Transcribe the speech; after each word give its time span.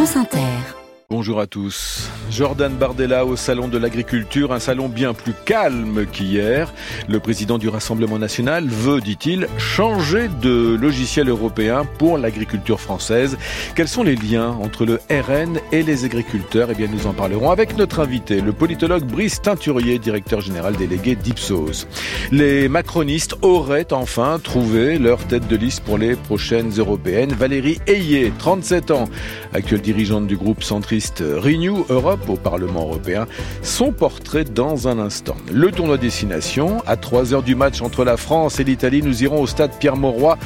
France 0.00 0.16
Inter. 0.16 0.79
Bonjour 1.12 1.40
à 1.40 1.48
tous. 1.48 2.08
Jordan 2.30 2.72
Bardella 2.72 3.26
au 3.26 3.34
Salon 3.34 3.66
de 3.66 3.78
l'Agriculture, 3.78 4.52
un 4.52 4.60
salon 4.60 4.88
bien 4.88 5.12
plus 5.12 5.32
calme 5.44 6.06
qu'hier. 6.06 6.72
Le 7.08 7.18
président 7.18 7.58
du 7.58 7.68
Rassemblement 7.68 8.20
national 8.20 8.68
veut, 8.68 9.00
dit-il, 9.00 9.48
changer 9.58 10.28
de 10.40 10.76
logiciel 10.80 11.28
européen 11.28 11.84
pour 11.98 12.16
l'agriculture 12.16 12.80
française. 12.80 13.38
Quels 13.74 13.88
sont 13.88 14.04
les 14.04 14.14
liens 14.14 14.50
entre 14.50 14.86
le 14.86 15.00
RN 15.10 15.58
et 15.72 15.82
les 15.82 16.04
agriculteurs? 16.04 16.68
Eh 16.70 16.76
bien, 16.76 16.86
nous 16.86 17.08
en 17.08 17.12
parlerons 17.12 17.50
avec 17.50 17.76
notre 17.76 17.98
invité, 17.98 18.40
le 18.40 18.52
politologue 18.52 19.02
Brice 19.02 19.42
Teinturier, 19.42 19.98
directeur 19.98 20.40
général 20.40 20.76
délégué 20.76 21.16
d'Ipsos. 21.16 21.88
Les 22.30 22.68
macronistes 22.68 23.34
auraient 23.42 23.92
enfin 23.92 24.38
trouvé 24.40 24.96
leur 24.96 25.26
tête 25.26 25.48
de 25.48 25.56
liste 25.56 25.82
pour 25.82 25.98
les 25.98 26.14
prochaines 26.14 26.70
européennes. 26.78 27.32
Valérie 27.32 27.80
Ayé, 27.88 28.32
37 28.38 28.92
ans, 28.92 29.08
actuelle 29.52 29.80
dirigeante 29.80 30.28
du 30.28 30.36
groupe 30.36 30.62
centriste 30.62 30.99
Renew 31.20 31.84
Europe 31.88 32.28
au 32.28 32.36
Parlement 32.36 32.82
européen. 32.82 33.26
Son 33.62 33.92
portrait 33.92 34.44
dans 34.44 34.88
un 34.88 34.98
instant. 34.98 35.36
Le 35.52 35.70
tournoi 35.70 35.96
destination, 35.96 36.82
à 36.86 36.96
3 36.96 37.34
heures 37.34 37.42
du 37.42 37.54
match 37.54 37.82
entre 37.82 38.04
la 38.04 38.16
France 38.16 38.60
et 38.60 38.64
l'Italie, 38.64 39.02
nous 39.02 39.22
irons 39.22 39.42
au 39.42 39.46
stade 39.46 39.72
Pierre-Mauroy 39.78 40.38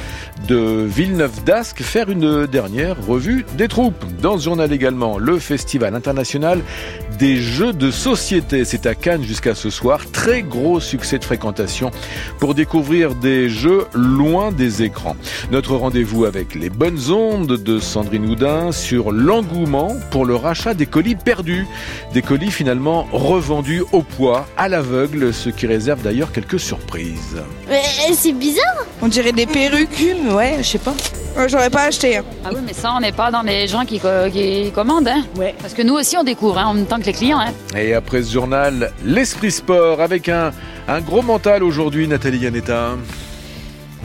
de 0.47 0.85
Villeneuve-d'Ascq 0.87 1.81
faire 1.81 2.09
une 2.09 2.45
dernière 2.45 2.95
revue 3.05 3.45
des 3.57 3.67
troupes. 3.67 4.05
Dans 4.21 4.37
ce 4.37 4.45
journal 4.45 4.71
également, 4.71 5.17
le 5.17 5.39
Festival 5.39 5.95
international 5.95 6.61
des 7.19 7.37
jeux 7.37 7.73
de 7.73 7.91
société. 7.91 8.65
C'est 8.65 8.85
à 8.85 8.95
Cannes 8.95 9.23
jusqu'à 9.23 9.55
ce 9.55 9.69
soir. 9.69 10.01
Très 10.11 10.41
gros 10.41 10.79
succès 10.79 11.17
de 11.17 11.23
fréquentation 11.23 11.91
pour 12.39 12.55
découvrir 12.55 13.15
des 13.15 13.49
jeux 13.49 13.85
loin 13.93 14.51
des 14.51 14.83
écrans. 14.83 15.15
Notre 15.51 15.75
rendez-vous 15.75 16.25
avec 16.25 16.55
les 16.55 16.69
bonnes 16.69 17.11
ondes 17.11 17.57
de 17.57 17.79
Sandrine 17.79 18.29
Houdin 18.29 18.71
sur 18.71 19.11
l'engouement 19.11 19.95
pour 20.11 20.25
le 20.25 20.35
rachat 20.45 20.73
des 20.73 20.85
colis 20.85 21.15
perdus. 21.15 21.67
Des 22.13 22.21
colis 22.21 22.51
finalement 22.51 23.07
revendus 23.11 23.83
au 23.91 24.01
poids, 24.01 24.45
à 24.57 24.69
l'aveugle, 24.69 25.33
ce 25.33 25.49
qui 25.49 25.67
réserve 25.67 26.01
d'ailleurs 26.01 26.31
quelques 26.31 26.59
surprises. 26.59 27.37
Mais 27.69 27.81
c'est 28.13 28.31
bizarre 28.33 28.85
On 29.01 29.07
dirait 29.07 29.31
des 29.33 29.45
perruques, 29.45 30.05
ouais, 30.31 30.57
je 30.59 30.63
sais 30.63 30.77
pas. 30.79 30.93
J'aurais 31.47 31.69
pas 31.69 31.83
acheté. 31.83 32.17
Hein. 32.17 32.23
Ah 32.45 32.49
oui, 32.53 32.61
mais 32.65 32.73
ça, 32.73 32.93
on 32.95 33.01
n'est 33.01 33.11
pas 33.11 33.29
dans 33.29 33.41
les 33.41 33.67
gens 33.67 33.83
qui, 33.83 33.99
qui 34.31 34.71
commandent. 34.73 35.09
Hein. 35.09 35.25
Ouais. 35.37 35.53
Parce 35.61 35.73
que 35.73 35.81
nous 35.81 35.95
aussi, 35.95 36.15
on 36.17 36.23
découvre 36.23 36.57
hein, 36.57 36.67
en 36.67 36.73
même 36.73 36.85
temps 36.85 36.99
que 36.99 37.05
les 37.05 37.13
clients. 37.13 37.39
Hein. 37.39 37.51
Et 37.77 37.93
après 37.93 38.23
ce 38.23 38.31
journal, 38.31 38.93
l'esprit 39.03 39.51
sport 39.51 39.99
avec 39.99 40.29
un, 40.29 40.51
un 40.87 41.01
gros 41.01 41.21
mental 41.21 41.61
aujourd'hui, 41.63 42.07
Nathalie 42.07 42.39
Yanetta. 42.39 42.91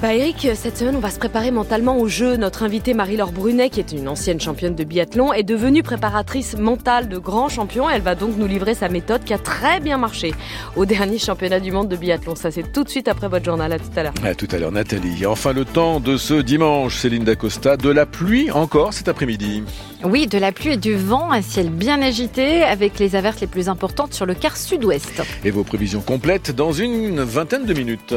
Bah 0.03 0.15
Eric, 0.15 0.48
cette 0.55 0.79
semaine 0.79 0.97
on 0.97 1.01
va 1.01 1.11
se 1.11 1.19
préparer 1.19 1.51
mentalement 1.51 1.98
au 1.98 2.09
jeu. 2.09 2.39
Notre 2.39 2.62
invitée 2.62 2.95
Marie-Laure 2.95 3.33
Brunet, 3.33 3.69
qui 3.69 3.81
est 3.81 3.93
une 3.93 4.09
ancienne 4.09 4.41
championne 4.41 4.75
de 4.75 4.83
biathlon, 4.83 5.34
est 5.34 5.43
devenue 5.43 5.83
préparatrice 5.83 6.56
mentale 6.56 7.06
de 7.11 7.19
grands 7.19 7.51
champions. 7.51 7.91
Elle 7.91 8.01
va 8.01 8.15
donc 8.15 8.39
nous 8.39 8.47
livrer 8.47 8.73
sa 8.75 8.89
méthode 8.89 9.25
qui 9.25 9.34
a 9.34 9.39
très 9.39 9.78
bien 9.78 9.98
marché 9.98 10.33
au 10.75 10.87
dernier 10.87 11.19
championnat 11.19 11.61
du 11.61 11.71
monde 11.71 11.89
de 11.89 11.97
biathlon. 11.97 12.34
Ça 12.34 12.51
c'est 12.51 12.73
tout 12.73 12.83
de 12.83 12.89
suite 12.89 13.09
après 13.09 13.28
votre 13.28 13.45
journal. 13.45 13.75
À 13.75 13.78
tout 13.78 13.91
à 13.95 14.05
l'heure. 14.05 14.15
À 14.25 14.34
tout 14.34 14.48
à 14.51 14.56
l'heure 14.56 14.73
Nathalie. 14.73 15.27
Enfin 15.27 15.53
le 15.53 15.67
temps 15.67 16.01
de 16.01 16.17
ce 16.17 16.33
dimanche, 16.33 16.97
Céline 16.97 17.25
Dacosta, 17.25 17.77
de 17.77 17.91
la 17.91 18.06
pluie 18.06 18.51
encore 18.51 18.95
cet 18.95 19.09
après-midi. 19.09 19.65
Oui, 20.03 20.27
de 20.27 20.39
la 20.39 20.51
pluie 20.51 20.73
et 20.73 20.77
du 20.78 20.97
vent, 20.97 21.31
un 21.31 21.43
ciel 21.43 21.69
bien 21.69 22.01
agité 22.01 22.62
avec 22.62 22.98
les 22.98 23.17
averses 23.17 23.43
les 23.43 23.47
plus 23.47 23.69
importantes 23.69 24.15
sur 24.15 24.25
le 24.25 24.33
quart 24.33 24.56
sud-ouest. 24.56 25.21
Et 25.45 25.51
vos 25.51 25.62
prévisions 25.62 26.01
complètes 26.01 26.56
dans 26.56 26.73
une 26.73 27.21
vingtaine 27.21 27.67
de 27.67 27.75
minutes. 27.75 28.15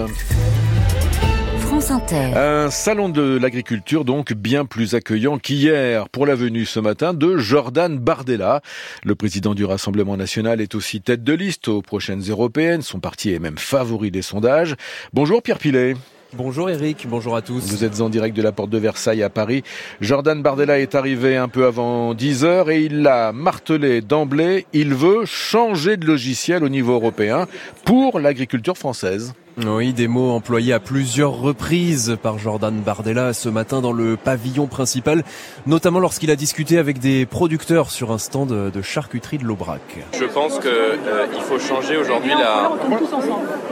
France 1.74 1.90
Inter. 1.90 2.38
Un 2.38 2.70
salon 2.70 3.10
de 3.10 3.40
l'agriculture 3.42 4.06
donc 4.06 4.34
bien 4.34 4.64
plus 4.64 4.94
accueillant 4.94 5.40
qu'hier 5.40 6.08
pour 6.10 6.28
la 6.28 6.36
venue 6.36 6.68
ce 6.68 6.80
matin 6.80 7.16
de 7.16 7.38
Jordan 7.38 7.98
Bardella. 7.98 8.62
Le 9.04 9.16
président 9.16 9.56
du 9.56 9.66
Rassemblement 9.66 10.16
national 10.16 10.62
est 10.62 10.76
aussi 10.76 11.02
tête 11.02 11.24
de 11.24 11.34
liste 11.34 11.70
aux 11.70 11.82
prochaines 11.82 12.22
européennes. 12.30 12.84
Son 12.84 13.00
parti 13.00 13.34
est 13.34 13.40
même 13.40 13.58
favori 13.58 14.12
des 14.12 14.22
sondages. 14.22 14.76
Bonjour 15.14 15.42
Pierre 15.42 15.58
Pilet. 15.58 15.96
Bonjour 16.36 16.70
Eric, 16.70 17.08
bonjour 17.10 17.36
à 17.36 17.42
tous. 17.42 17.66
Vous 17.66 17.84
êtes 17.84 18.02
en 18.02 18.10
direct 18.10 18.38
de 18.38 18.44
la 18.44 18.52
porte 18.52 18.70
de 18.70 18.78
Versailles 18.78 19.24
à 19.24 19.32
Paris. 19.32 19.64
Jordan 20.00 20.44
Bardella 20.44 20.78
est 20.78 20.94
arrivé 20.94 21.38
un 21.38 21.48
peu 21.48 21.66
avant 21.66 22.14
10 22.14 22.44
heures 22.44 22.70
et 22.70 22.84
il 22.84 23.02
l'a 23.02 23.32
martelé 23.32 24.02
d'emblée. 24.02 24.68
Il 24.74 24.94
veut 24.94 25.26
changer 25.26 25.98
de 25.98 26.06
logiciel 26.06 26.64
au 26.64 26.70
niveau 26.70 26.94
européen 26.94 27.48
pour 27.84 28.20
l'agriculture 28.20 28.78
française. 28.78 29.34
Oui, 29.58 29.94
des 29.94 30.08
mots 30.08 30.32
employés 30.32 30.74
à 30.74 30.80
plusieurs 30.80 31.34
reprises 31.34 32.18
par 32.22 32.40
Jordan 32.40 32.82
Bardella 32.82 33.34
ce 33.34 33.50
matin 33.50 33.82
dans 33.82 33.92
le 33.92 34.18
pavillon 34.18 34.66
principal, 34.66 35.24
notamment 35.68 36.00
lorsqu'il 36.00 36.32
a 36.32 36.36
discuté 36.36 36.80
avec 36.80 36.98
des 36.98 37.28
producteurs 37.28 37.92
sur 37.92 38.12
un 38.12 38.18
stand 38.18 38.50
de 38.72 38.82
charcuterie 38.82 39.38
de 39.38 39.44
l'Aubrac. 39.44 39.82
Je 40.18 40.26
pense 40.26 40.58
qu'il 40.60 40.70
euh, 40.70 41.28
faut 41.42 41.60
changer 41.60 41.98
aujourd'hui 41.98 42.32
la... 42.32 42.72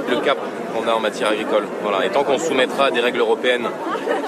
le 0.10 0.20
cap 0.24 0.38
qu'on 0.72 0.88
a 0.88 0.94
en 0.94 1.00
matière 1.00 1.30
agricole. 1.30 1.64
Voilà. 1.84 2.06
Et 2.06 2.10
tant 2.10 2.24
qu'on 2.24 2.38
soumettra 2.38 2.92
des 2.92 3.00
règles 3.00 3.20
européennes 3.20 3.68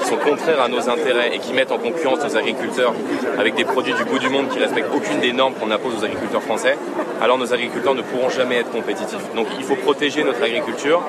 qui 0.02 0.10
sont 0.10 0.18
contraires 0.18 0.62
à 0.62 0.68
nos 0.68 0.90
intérêts 0.90 1.36
et 1.36 1.40
qui 1.40 1.54
mettent 1.54 1.72
en 1.72 1.78
concurrence 1.78 2.24
nos 2.24 2.38
agriculteurs 2.38 2.94
avec 3.38 3.56
des 3.56 3.66
produits 3.66 3.94
du 3.94 4.04
bout 4.06 4.20
du 4.20 4.30
monde 4.30 4.50
qui 4.50 4.60
respectent 4.60 4.94
aucune 4.94 5.20
des 5.20 5.34
normes 5.34 5.54
qu'on 5.54 5.72
impose 5.72 6.00
aux 6.00 6.06
agriculteurs 6.06 6.44
français, 6.44 6.78
alors 7.22 7.38
nos 7.38 7.54
agriculteurs 7.54 7.96
ne 7.96 8.02
pourront 8.02 8.30
jamais 8.30 8.58
être 8.58 8.72
compétitifs. 8.72 9.34
Donc 9.36 9.48
il 9.58 9.64
faut 9.64 9.76
protéger 9.76 10.24
notre 10.24 10.44
agriculture 10.44 11.02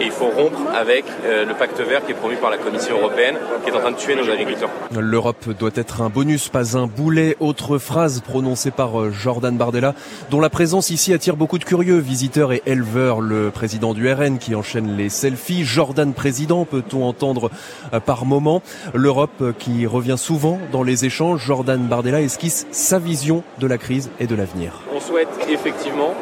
et 0.00 0.04
il 0.04 0.10
faut 0.10 0.28
rompre 0.28 0.58
avec 0.74 1.04
euh, 1.24 1.44
le 1.44 1.54
pacte 1.54 1.78
vert 1.80 2.04
qui 2.04 2.12
est 2.12 2.14
promu 2.14 2.36
par 2.36 2.50
la 2.50 2.56
Commission 2.56 2.96
européenne, 2.98 3.36
qui 3.62 3.70
est 3.70 3.74
en 3.74 3.80
train 3.80 3.90
de 3.90 3.96
tuer 3.96 4.16
nos 4.16 4.28
agriculteurs. 4.30 4.70
L'Europe 4.98 5.50
doit 5.58 5.70
être 5.74 6.00
un 6.00 6.08
bonus, 6.08 6.48
pas 6.48 6.78
un 6.78 6.86
boulet. 6.86 7.36
Autre 7.38 7.78
phrase 7.78 8.20
prononcée 8.20 8.70
par 8.70 8.98
euh, 8.98 9.10
Jordan 9.10 9.56
Bardella, 9.56 9.94
dont 10.30 10.40
la 10.40 10.48
présence 10.48 10.90
ici 10.90 11.12
attire 11.12 11.36
beaucoup 11.36 11.58
de 11.58 11.64
curieux, 11.64 11.98
visiteurs 11.98 12.52
et 12.52 12.62
éleveurs. 12.66 13.20
Le 13.20 13.50
président 13.50 13.92
du 13.92 14.10
RN 14.10 14.38
qui 14.38 14.54
enchaîne 14.54 14.79
les 14.88 15.08
selfies. 15.08 15.64
Jordan 15.64 16.12
président, 16.12 16.64
peut-on 16.64 17.04
entendre 17.04 17.50
euh, 17.92 18.00
par 18.00 18.24
moment. 18.24 18.62
L'Europe 18.94 19.42
qui 19.58 19.86
revient 19.86 20.18
souvent 20.18 20.58
dans 20.72 20.82
les 20.82 21.04
échanges? 21.04 21.44
Jordan 21.44 21.80
Bardella 21.86 22.20
esquisse 22.20 22.66
sa 22.70 22.98
vision 22.98 23.42
de 23.58 23.66
la 23.66 23.78
crise 23.78 24.10
et 24.20 24.26
de 24.26 24.34
l'avenir. 24.34 24.80
On 24.94 25.00
souhaite 25.00 25.28
effectivement 25.48 26.14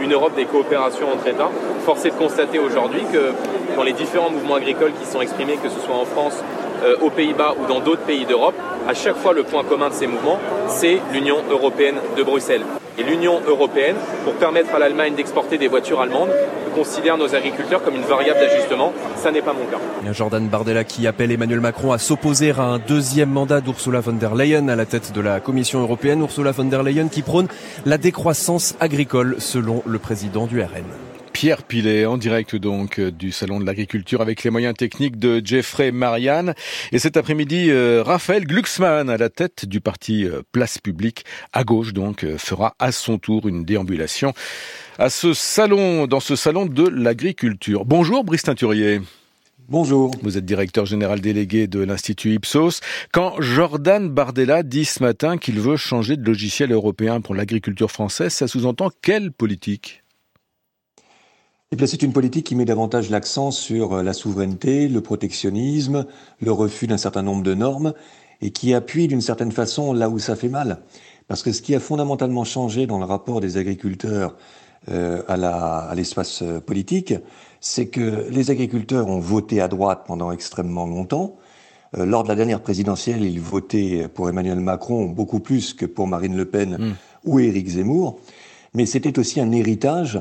une 0.00 0.12
Europe 0.12 0.34
des 0.34 0.46
coopérations 0.46 1.12
entre 1.12 1.28
États. 1.28 1.50
Force 1.84 2.04
est 2.04 2.10
de 2.10 2.14
constater 2.14 2.58
aujourd'hui 2.58 3.02
que 3.12 3.32
dans 3.76 3.82
les 3.82 3.92
différents 3.92 4.30
mouvements 4.30 4.56
agricoles 4.56 4.92
qui 5.00 5.10
sont 5.10 5.20
exprimés, 5.20 5.56
que 5.62 5.68
ce 5.68 5.80
soit 5.80 5.94
en 5.94 6.04
France, 6.04 6.42
euh, 6.84 6.96
aux 7.00 7.10
Pays-Bas 7.10 7.54
ou 7.62 7.66
dans 7.66 7.80
d'autres 7.80 8.02
pays 8.02 8.26
d'Europe, 8.26 8.54
à 8.88 8.94
chaque 8.94 9.16
fois 9.16 9.32
le 9.32 9.44
point 9.44 9.62
commun 9.62 9.88
de 9.88 9.94
ces 9.94 10.06
mouvements, 10.06 10.38
c'est 10.68 11.00
l'Union 11.12 11.36
européenne 11.50 11.96
de 12.16 12.22
Bruxelles. 12.22 12.64
Et 12.98 13.02
l'Union 13.02 13.40
européenne, 13.46 13.96
pour 14.24 14.34
permettre 14.34 14.74
à 14.74 14.78
l'Allemagne 14.78 15.14
d'exporter 15.14 15.58
des 15.58 15.68
voitures 15.68 16.00
allemandes, 16.00 16.30
considère 16.74 17.16
nos 17.16 17.34
agriculteurs 17.34 17.82
comme 17.82 17.94
une 17.94 18.02
variable 18.02 18.40
d'ajustement. 18.40 18.92
Ça 19.16 19.30
n'est 19.30 19.42
pas 19.42 19.52
mon 19.52 19.66
cas. 19.66 20.12
Jordan 20.12 20.48
Bardella 20.48 20.84
qui 20.84 21.06
appelle 21.06 21.30
Emmanuel 21.30 21.60
Macron 21.60 21.92
à 21.92 21.98
s'opposer 21.98 22.50
à 22.50 22.62
un 22.62 22.78
deuxième 22.78 23.30
mandat 23.30 23.60
d'Ursula 23.60 24.00
von 24.00 24.14
der 24.14 24.34
Leyen 24.34 24.68
à 24.68 24.76
la 24.76 24.86
tête 24.86 25.12
de 25.12 25.20
la 25.20 25.40
Commission 25.40 25.80
européenne. 25.80 26.20
Ursula 26.20 26.52
von 26.52 26.64
der 26.64 26.82
Leyen 26.82 27.08
qui 27.08 27.22
prône 27.22 27.48
la 27.84 27.98
décroissance 27.98 28.74
agricole 28.80 29.36
selon 29.38 29.82
le 29.86 29.98
président 29.98 30.46
du 30.46 30.60
RN. 30.60 31.11
Pierre 31.32 31.62
Pilet, 31.62 32.06
en 32.06 32.18
direct 32.18 32.54
donc 32.56 33.00
du 33.00 33.32
Salon 33.32 33.58
de 33.58 33.66
l'Agriculture 33.66 34.20
avec 34.20 34.44
les 34.44 34.50
moyens 34.50 34.74
techniques 34.74 35.18
de 35.18 35.40
Jeffrey 35.44 35.90
Marianne. 35.90 36.54
Et 36.92 36.98
cet 36.98 37.16
après-midi, 37.16 37.70
euh, 37.70 38.02
Raphaël 38.02 38.46
Glucksmann, 38.46 39.10
à 39.10 39.16
la 39.16 39.28
tête 39.28 39.66
du 39.66 39.80
parti 39.80 40.24
euh, 40.24 40.42
Place 40.52 40.78
Publique, 40.78 41.24
à 41.52 41.64
gauche 41.64 41.92
donc, 41.92 42.24
euh, 42.24 42.38
fera 42.38 42.74
à 42.78 42.92
son 42.92 43.18
tour 43.18 43.48
une 43.48 43.64
déambulation 43.64 44.34
à 44.98 45.10
ce 45.10 45.34
salon, 45.34 46.06
dans 46.06 46.20
ce 46.20 46.36
salon 46.36 46.66
de 46.66 46.86
l'agriculture. 46.86 47.84
Bonjour 47.84 48.24
Brice 48.24 48.42
Teinturier. 48.42 49.00
Bonjour. 49.68 50.14
Vous 50.22 50.36
êtes 50.36 50.44
directeur 50.44 50.86
général 50.86 51.20
délégué 51.20 51.66
de 51.66 51.80
l'Institut 51.80 52.34
Ipsos. 52.34 52.80
Quand 53.12 53.40
Jordan 53.40 54.08
Bardella 54.08 54.62
dit 54.62 54.84
ce 54.84 55.02
matin 55.02 55.38
qu'il 55.38 55.60
veut 55.60 55.76
changer 55.76 56.16
de 56.16 56.26
logiciel 56.26 56.72
européen 56.72 57.20
pour 57.20 57.34
l'agriculture 57.34 57.90
française, 57.90 58.32
ça 58.32 58.48
sous-entend 58.48 58.90
quelle 59.00 59.32
politique? 59.32 60.02
Eh 61.72 61.76
bien, 61.76 61.86
c'est 61.86 62.02
une 62.02 62.12
politique 62.12 62.46
qui 62.46 62.54
met 62.54 62.66
davantage 62.66 63.08
l'accent 63.08 63.50
sur 63.50 63.94
euh, 63.94 64.02
la 64.02 64.12
souveraineté, 64.12 64.88
le 64.88 65.00
protectionnisme, 65.00 66.06
le 66.40 66.52
refus 66.52 66.86
d'un 66.86 66.98
certain 66.98 67.22
nombre 67.22 67.42
de 67.42 67.54
normes 67.54 67.94
et 68.42 68.50
qui 68.50 68.74
appuie 68.74 69.08
d'une 69.08 69.22
certaine 69.22 69.52
façon 69.52 69.92
là 69.92 70.10
où 70.10 70.18
ça 70.18 70.36
fait 70.36 70.48
mal. 70.48 70.82
Parce 71.28 71.42
que 71.42 71.52
ce 71.52 71.62
qui 71.62 71.74
a 71.74 71.80
fondamentalement 71.80 72.44
changé 72.44 72.86
dans 72.86 72.98
le 72.98 73.04
rapport 73.04 73.40
des 73.40 73.56
agriculteurs 73.56 74.36
euh, 74.90 75.22
à 75.28 75.94
l'espace 75.94 76.42
euh, 76.42 76.60
politique, 76.60 77.14
c'est 77.60 77.86
que 77.86 78.26
les 78.28 78.50
agriculteurs 78.50 79.06
ont 79.06 79.20
voté 79.20 79.60
à 79.60 79.68
droite 79.68 80.02
pendant 80.06 80.32
extrêmement 80.32 80.86
longtemps. 80.86 81.36
Euh, 81.96 82.04
lors 82.04 82.24
de 82.24 82.28
la 82.28 82.34
dernière 82.34 82.60
présidentielle, 82.60 83.22
ils 83.22 83.40
votaient 83.40 84.08
pour 84.12 84.28
Emmanuel 84.28 84.58
Macron 84.58 85.06
beaucoup 85.06 85.38
plus 85.38 85.72
que 85.72 85.86
pour 85.86 86.08
Marine 86.08 86.36
Le 86.36 86.46
Pen 86.46 86.76
mmh. 86.78 86.92
ou 87.24 87.38
Éric 87.38 87.68
Zemmour. 87.68 88.18
Mais 88.74 88.86
c'était 88.86 89.18
aussi 89.18 89.40
un 89.40 89.52
héritage 89.52 90.20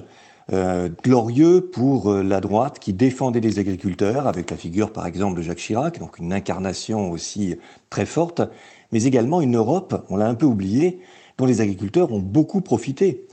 euh, 0.52 0.90
glorieux 1.04 1.62
pour 1.62 2.12
euh, 2.12 2.24
la 2.24 2.42
droite 2.42 2.80
qui 2.80 2.94
défendait 2.94 3.40
les 3.40 3.60
agriculteurs, 3.60 4.28
avec 4.28 4.50
la 4.52 4.58
figure 4.58 4.92
par 4.92 5.06
exemple 5.06 5.38
de 5.38 5.42
Jacques 5.44 5.60
Chirac, 5.60 6.00
donc 6.00 6.20
une 6.20 6.34
incarnation 6.34 7.12
aussi 7.12 7.56
très 7.90 8.06
forte, 8.06 8.42
mais 8.92 9.04
également 9.04 9.42
une 9.42 9.56
Europe, 9.56 10.06
on 10.10 10.18
l'a 10.18 10.28
un 10.28 10.36
peu 10.36 10.46
oublié, 10.46 11.00
dont 11.38 11.46
les 11.46 11.62
agriculteurs 11.62 12.12
ont 12.12 12.20
beaucoup 12.20 12.62
profité. 12.62 13.26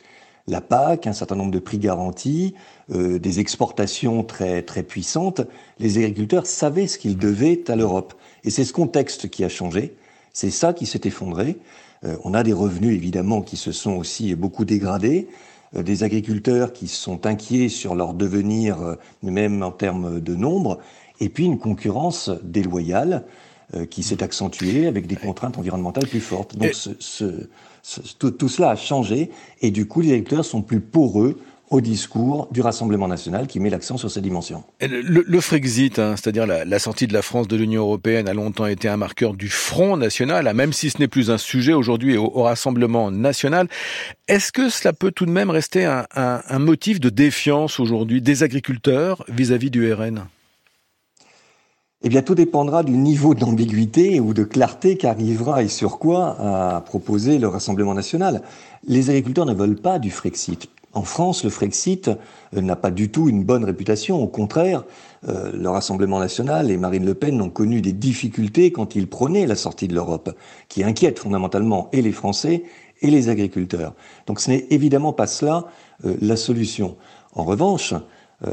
La 0.47 0.63
PAC, 0.63 1.07
un 1.07 1.13
certain 1.13 1.37
nombre 1.37 1.51
de 1.51 1.59
prix 1.59 1.79
garantis, 1.79 2.55
euh, 2.91 3.19
des 3.19 3.39
exportations 3.39 4.25
très 4.25 4.63
très 4.63 4.83
puissantes, 4.83 5.43
les 5.79 5.99
agriculteurs 5.99 6.47
savaient 6.47 6.87
ce 6.87 6.97
qu'ils 6.97 7.19
devaient 7.19 7.71
à 7.71 7.77
l'Europe. 7.77 8.15
Et 8.45 8.51
c'est 8.51 8.65
ce 8.65 8.73
contexte 8.73 9.29
qui 9.29 9.45
a 9.45 9.51
changé, 9.51 9.95
c'est 10.33 10.51
ça 10.51 10.73
qui 10.73 10.87
s'est 10.87 11.03
effondré. 11.05 11.59
Euh, 12.05 12.17
on 12.25 12.33
a 12.33 12.43
des 12.43 12.55
revenus 12.55 12.95
évidemment 12.95 13.43
qui 13.43 13.57
se 13.57 13.73
sont 13.73 13.93
aussi 13.93 14.35
beaucoup 14.35 14.65
dégradés, 14.65 15.29
des 15.75 16.03
agriculteurs 16.03 16.73
qui 16.73 16.89
sont 16.89 17.27
inquiets 17.27 17.69
sur 17.69 17.95
leur 17.95 18.15
devenir, 18.15 18.81
euh, 18.81 18.95
même 19.23 19.63
en 19.63 19.71
termes 19.71 20.21
de 20.21 20.35
nombre, 20.35 20.79
et 21.21 21.29
puis 21.29 21.45
une 21.45 21.59
concurrence 21.59 22.31
déloyale 22.43 23.25
qui 23.91 24.03
s'est 24.03 24.23
accentuée 24.23 24.87
avec 24.87 25.07
des 25.07 25.17
contraintes 25.17 25.59
environnementales 25.59 26.07
plus 26.07 26.21
fortes. 26.21 26.57
Donc 26.57 26.73
tout, 28.19 28.49
cela 28.49 28.71
a 28.71 28.77
changé, 28.77 29.31
et 29.61 29.71
du 29.71 29.87
coup 29.87 30.01
les 30.01 30.13
agriculteurs 30.13 30.47
sont 30.47 30.63
plus 30.63 30.81
poreux 30.81 31.39
au 31.71 31.81
discours 31.81 32.49
du 32.51 32.61
Rassemblement 32.61 33.09
national 33.09 33.47
qui 33.47 33.61
met 33.61 33.71
l'accent 33.71 33.97
sur 33.97 34.11
ces 34.11 34.21
dimensions. 34.21 34.65
Le, 34.81 35.41
Frexit, 35.41 35.99
hein, 35.99 36.15
c'est-à-dire 36.17 36.47
la, 36.47 36.79
sortie 36.79 37.07
de 37.07 37.13
la 37.13 37.23
France 37.23 37.49
de 37.49 37.57
l'Union 37.57 37.83
européenne, 37.83 38.29
a 38.29 38.35
longtemps 38.35 38.67
été 38.67 38.89
un 38.89 38.97
marqueur 38.97 39.35
du 39.35 39.49
Front 39.49 39.97
national, 39.97 40.47
hein, 40.47 40.55
même 40.55 40.73
si 40.73 40.91
ce 40.91 40.99
n'est 40.99 41.09
plus 41.09 41.31
un 41.31 41.39
sujet 41.39 41.73
aujourd'hui 41.73 42.17
au, 42.17 42.43
Rassemblement 42.49 43.11
national. 43.11 43.69
Est-ce 44.29 44.53
que 44.53 44.71
cela 44.71 44.93
peut 44.93 45.11
tout 45.11 45.27
de 45.27 45.31
même 45.31 45.51
rester 45.51 45.85
un, 45.85 46.59
motif 46.59 47.01
de 47.01 47.11
défiance 47.11 47.79
aujourd'hui 47.79 48.23
des 48.23 48.43
agriculteurs 48.43 49.25
vis-à-vis 49.29 49.71
du 49.71 49.93
RN 49.93 50.25
eh 52.05 52.09
bien, 52.09 52.23
tout 52.23 52.37
dépendra 52.37 52.85
du 52.85 52.93
niveau 52.93 53.35
d'ambiguïté 53.35 54.21
ou 54.21 54.33
de 54.33 54.45
clarté 54.45 54.97
qu'arrivera 54.97 55.65
et 55.65 55.69
sur 55.69 55.99
quoi 55.99 56.37
à 56.39 56.81
proposer 56.81 57.39
le 57.39 57.49
Rassemblement 57.49 57.93
national. 57.93 58.43
Les 58.87 59.11
agriculteurs 59.11 59.47
ne 59.47 59.53
veulent 59.53 59.81
pas 59.81 59.99
du 59.99 60.13
Frexit. 60.13 60.71
En 60.95 61.03
France, 61.03 61.45
le 61.45 61.51
Frexit 61.51 62.09
euh, 62.09 62.61
n'a 62.61 62.77
pas 62.77 62.91
du 62.91 63.11
tout 63.11 63.29
une 63.29 63.45
bonne 63.45 63.65
réputation. 63.65 64.23
Au 64.23 64.27
contraire, 64.27 64.85
euh, 65.29 65.53
le 65.53 65.69
Rassemblement 65.69 66.19
national 66.19 66.71
et 66.71 66.77
Marine 66.79 67.05
Le 67.05 67.15
Pen 67.15 67.41
ont 67.43 67.51
connu 67.51 67.83
des 67.83 67.93
difficultés 67.93 68.73
quand 68.73 68.95
ils 68.95 69.07
prônaient 69.07 69.47
la 69.47 69.55
sortie 69.55 69.87
de 69.87 69.95
l'Europe, 69.95 70.35
qui 70.69 70.83
inquiète 70.85 71.19
fondamentalement 71.19 71.89
et 71.93 72.01
les 72.01 72.13
Français 72.13 72.63
et 73.03 73.11
les 73.11 73.29
agriculteurs. 73.29 73.95
Donc 74.27 74.41
ce 74.41 74.51
n'est 74.51 74.67
évidemment 74.71 75.13
pas 75.13 75.27
cela 75.27 75.67
euh, 76.05 76.17
la 76.21 76.37
solution. 76.37 76.97
En 77.35 77.45
revanche, 77.45 77.95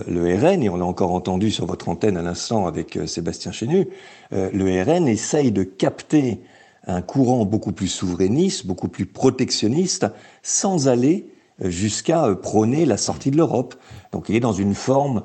le 0.08 0.36
RN, 0.36 0.64
et 0.64 0.70
on 0.70 0.78
l'a 0.78 0.86
encore 0.86 1.12
entendu 1.12 1.52
sur 1.52 1.68
votre 1.68 1.90
antenne 1.90 2.18
à 2.18 2.24
l'instant 2.24 2.66
avec 2.66 2.98
Sébastien 3.06 3.52
Chenu, 3.52 3.88
le 4.32 4.84
RN 4.84 5.08
essaye 5.08 5.52
de 5.52 5.62
capter 5.62 6.42
un 6.88 7.04
courant 7.04 7.46
beaucoup 7.46 7.72
plus 7.72 7.88
souverainiste, 7.88 8.66
beaucoup 8.66 8.88
plus 8.88 9.06
protectionniste, 9.06 10.08
sans 10.42 10.88
aller 10.88 11.28
jusqu'à 11.62 12.26
euh, 12.26 12.36
prôner 12.36 12.86
la 12.86 12.98
sortie 12.98 13.32
de 13.32 13.38
l'Europe. 13.38 13.76
Donc 14.12 14.30
il 14.30 14.36
est 14.36 14.42
dans 14.42 14.54
une 14.54 14.76
forme 14.76 15.24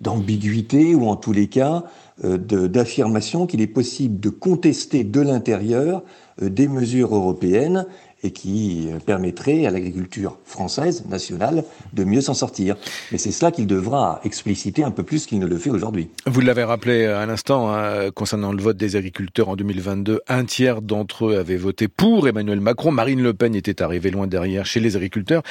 d'ambiguïté 0.00 0.94
ou 0.94 1.08
en 1.08 1.16
tous 1.16 1.32
les 1.32 1.48
cas 1.48 1.84
euh, 2.24 2.36
d'affirmation 2.38 3.46
qu'il 3.46 3.60
est 3.60 3.66
possible 3.66 4.20
de 4.20 4.28
contester 4.28 5.04
de 5.04 5.20
l'intérieur 5.20 6.02
euh, 6.42 6.50
des 6.50 6.68
mesures 6.68 7.14
européennes 7.14 7.86
et 8.22 8.30
qui 8.30 8.88
permettrait 9.04 9.66
à 9.66 9.70
l'agriculture 9.70 10.38
française, 10.44 11.04
nationale, 11.08 11.64
de 11.92 12.04
mieux 12.04 12.20
s'en 12.20 12.34
sortir. 12.34 12.76
Mais 13.12 13.18
c'est 13.18 13.30
cela 13.30 13.50
qu'il 13.50 13.66
devra 13.66 14.20
expliciter 14.24 14.84
un 14.84 14.90
peu 14.90 15.02
plus 15.02 15.26
qu'il 15.26 15.38
ne 15.38 15.46
le 15.46 15.58
fait 15.58 15.70
aujourd'hui. 15.70 16.08
Vous 16.26 16.40
l'avez 16.40 16.64
rappelé 16.64 17.04
à 17.06 17.26
l'instant, 17.26 17.72
hein, 17.72 18.10
concernant 18.14 18.52
le 18.52 18.62
vote 18.62 18.76
des 18.76 18.96
agriculteurs 18.96 19.48
en 19.48 19.56
2022, 19.56 20.20
un 20.28 20.44
tiers 20.44 20.82
d'entre 20.82 21.26
eux 21.26 21.38
avaient 21.38 21.56
voté 21.56 21.88
pour 21.88 22.26
Emmanuel 22.26 22.60
Macron. 22.60 22.90
Marine 22.90 23.22
Le 23.22 23.34
Pen 23.34 23.54
était 23.54 23.82
arrivée 23.82 24.10
loin 24.10 24.26
derrière 24.26 24.66
chez 24.66 24.80
les 24.80 24.96
agriculteurs. 24.96 25.42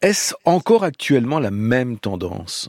Est-ce 0.00 0.34
encore 0.44 0.84
actuellement 0.84 1.40
la 1.40 1.50
même 1.50 1.98
tendance? 1.98 2.68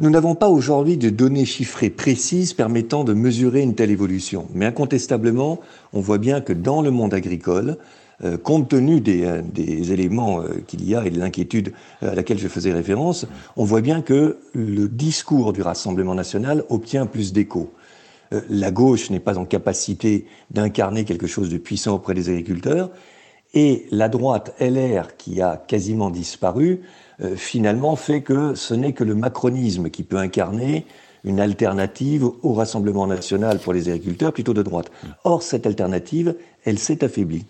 Nous 0.00 0.10
n'avons 0.10 0.34
pas 0.34 0.48
aujourd'hui 0.48 0.96
de 0.96 1.10
données 1.10 1.44
chiffrées 1.44 1.90
précises 1.90 2.54
permettant 2.54 3.04
de 3.04 3.14
mesurer 3.14 3.62
une 3.62 3.76
telle 3.76 3.92
évolution. 3.92 4.48
Mais 4.52 4.66
incontestablement, 4.66 5.60
on 5.92 6.00
voit 6.00 6.18
bien 6.18 6.40
que 6.40 6.52
dans 6.52 6.82
le 6.82 6.90
monde 6.90 7.14
agricole, 7.14 7.78
euh, 8.24 8.36
compte 8.36 8.68
tenu 8.68 9.00
des, 9.00 9.24
euh, 9.24 9.42
éléments 9.56 10.40
euh, 10.40 10.64
qu'il 10.66 10.88
y 10.88 10.96
a 10.96 11.06
et 11.06 11.10
de 11.10 11.18
l'inquiétude 11.18 11.72
à 12.02 12.14
laquelle 12.16 12.38
je 12.38 12.48
faisais 12.48 12.72
référence, 12.72 13.26
on 13.56 13.64
voit 13.64 13.80
bien 13.80 14.02
que 14.02 14.38
le 14.54 14.88
discours 14.88 15.52
du 15.52 15.62
Rassemblement 15.62 16.14
national 16.14 16.64
obtient 16.68 17.06
plus 17.06 17.32
d'écho. 17.32 17.70
la 18.50 18.72
gauche 18.72 19.10
n'est 19.10 19.20
pas 19.20 19.38
en 19.38 19.44
capacité 19.44 20.26
d'incarner 20.50 21.04
quelque 21.04 21.28
chose 21.28 21.48
de 21.48 21.58
puissant 21.58 21.94
auprès 21.94 22.12
des 22.12 22.28
agriculteurs, 22.28 22.90
et 23.54 23.86
la 23.92 24.08
droite 24.08 24.52
LR, 24.58 25.16
qui 25.16 25.40
a 25.40 25.56
quasiment 25.56 26.10
disparu, 26.10 26.80
euh, 27.22 27.36
finalement 27.36 27.96
fait 27.96 28.22
que 28.22 28.54
ce 28.54 28.74
n'est 28.74 28.92
que 28.92 29.04
le 29.04 29.14
macronisme 29.14 29.90
qui 29.90 30.02
peut 30.02 30.18
incarner 30.18 30.86
une 31.24 31.40
alternative 31.40 32.24
au 32.42 32.52
Rassemblement 32.54 33.06
national 33.06 33.58
pour 33.58 33.72
les 33.72 33.88
agriculteurs 33.88 34.32
plutôt 34.32 34.54
de 34.54 34.62
droite. 34.62 34.90
Or, 35.24 35.42
cette 35.42 35.66
alternative, 35.66 36.36
elle 36.64 36.78
s'est 36.78 37.02
affaiblie. 37.04 37.44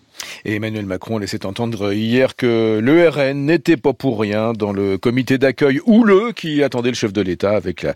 Et 0.45 0.55
Emmanuel 0.57 0.87
Macron 0.87 1.19
laissait 1.19 1.47
entendre 1.47 1.93
hier 1.93 2.37
que 2.37 2.79
le 2.83 3.09
RN 3.09 3.47
n'était 3.47 3.77
pas 3.77 3.93
pour 3.93 4.21
rien 4.21 4.53
dans 4.53 4.73
le 4.73 4.99
comité 4.99 5.39
d'accueil 5.39 5.81
houleux 5.87 6.33
qui 6.33 6.63
attendait 6.63 6.91
le 6.91 6.95
chef 6.95 7.13
de 7.13 7.21
l'État 7.21 7.57
avec 7.57 7.87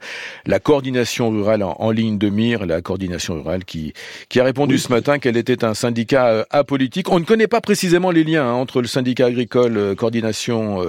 la, 0.47 0.61
coordination 0.61 1.31
rurale 1.31 1.63
en, 1.63 1.91
ligne 1.91 2.19
de 2.19 2.29
mire, 2.29 2.67
la 2.67 2.83
coordination 2.83 3.35
rurale 3.35 3.65
qui, 3.65 3.93
qui 4.29 4.41
a 4.41 4.45
répondu 4.45 4.79
ce 4.79 4.91
matin 4.91 5.19
qu'elle 5.19 5.37
était 5.37 5.65
un 5.65 5.75
syndicat 5.75 6.29
euh, 6.29 6.45
apolitique. 6.51 7.11
On 7.11 7.19
ne 7.19 7.25
connaît 7.25 7.47
pas 7.47 7.61
précisément 7.61 8.11
les 8.11 8.25
liens 8.25 8.47
hein, 8.47 8.53
entre 8.53 8.81
le 8.81 8.87
syndicat 8.87 9.27
agricole, 9.27 9.77
euh, 9.77 9.95
coordination 9.95 10.83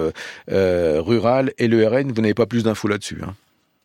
euh, 0.50 1.00
rurale 1.00 1.52
et 1.58 1.68
le 1.68 1.86
RN. 1.86 2.12
Vous 2.12 2.20
n'avez 2.20 2.34
pas 2.34 2.46
plus 2.46 2.64
d'infos 2.64 2.88
là-dessus. 2.88 3.20
Hein. 3.22 3.34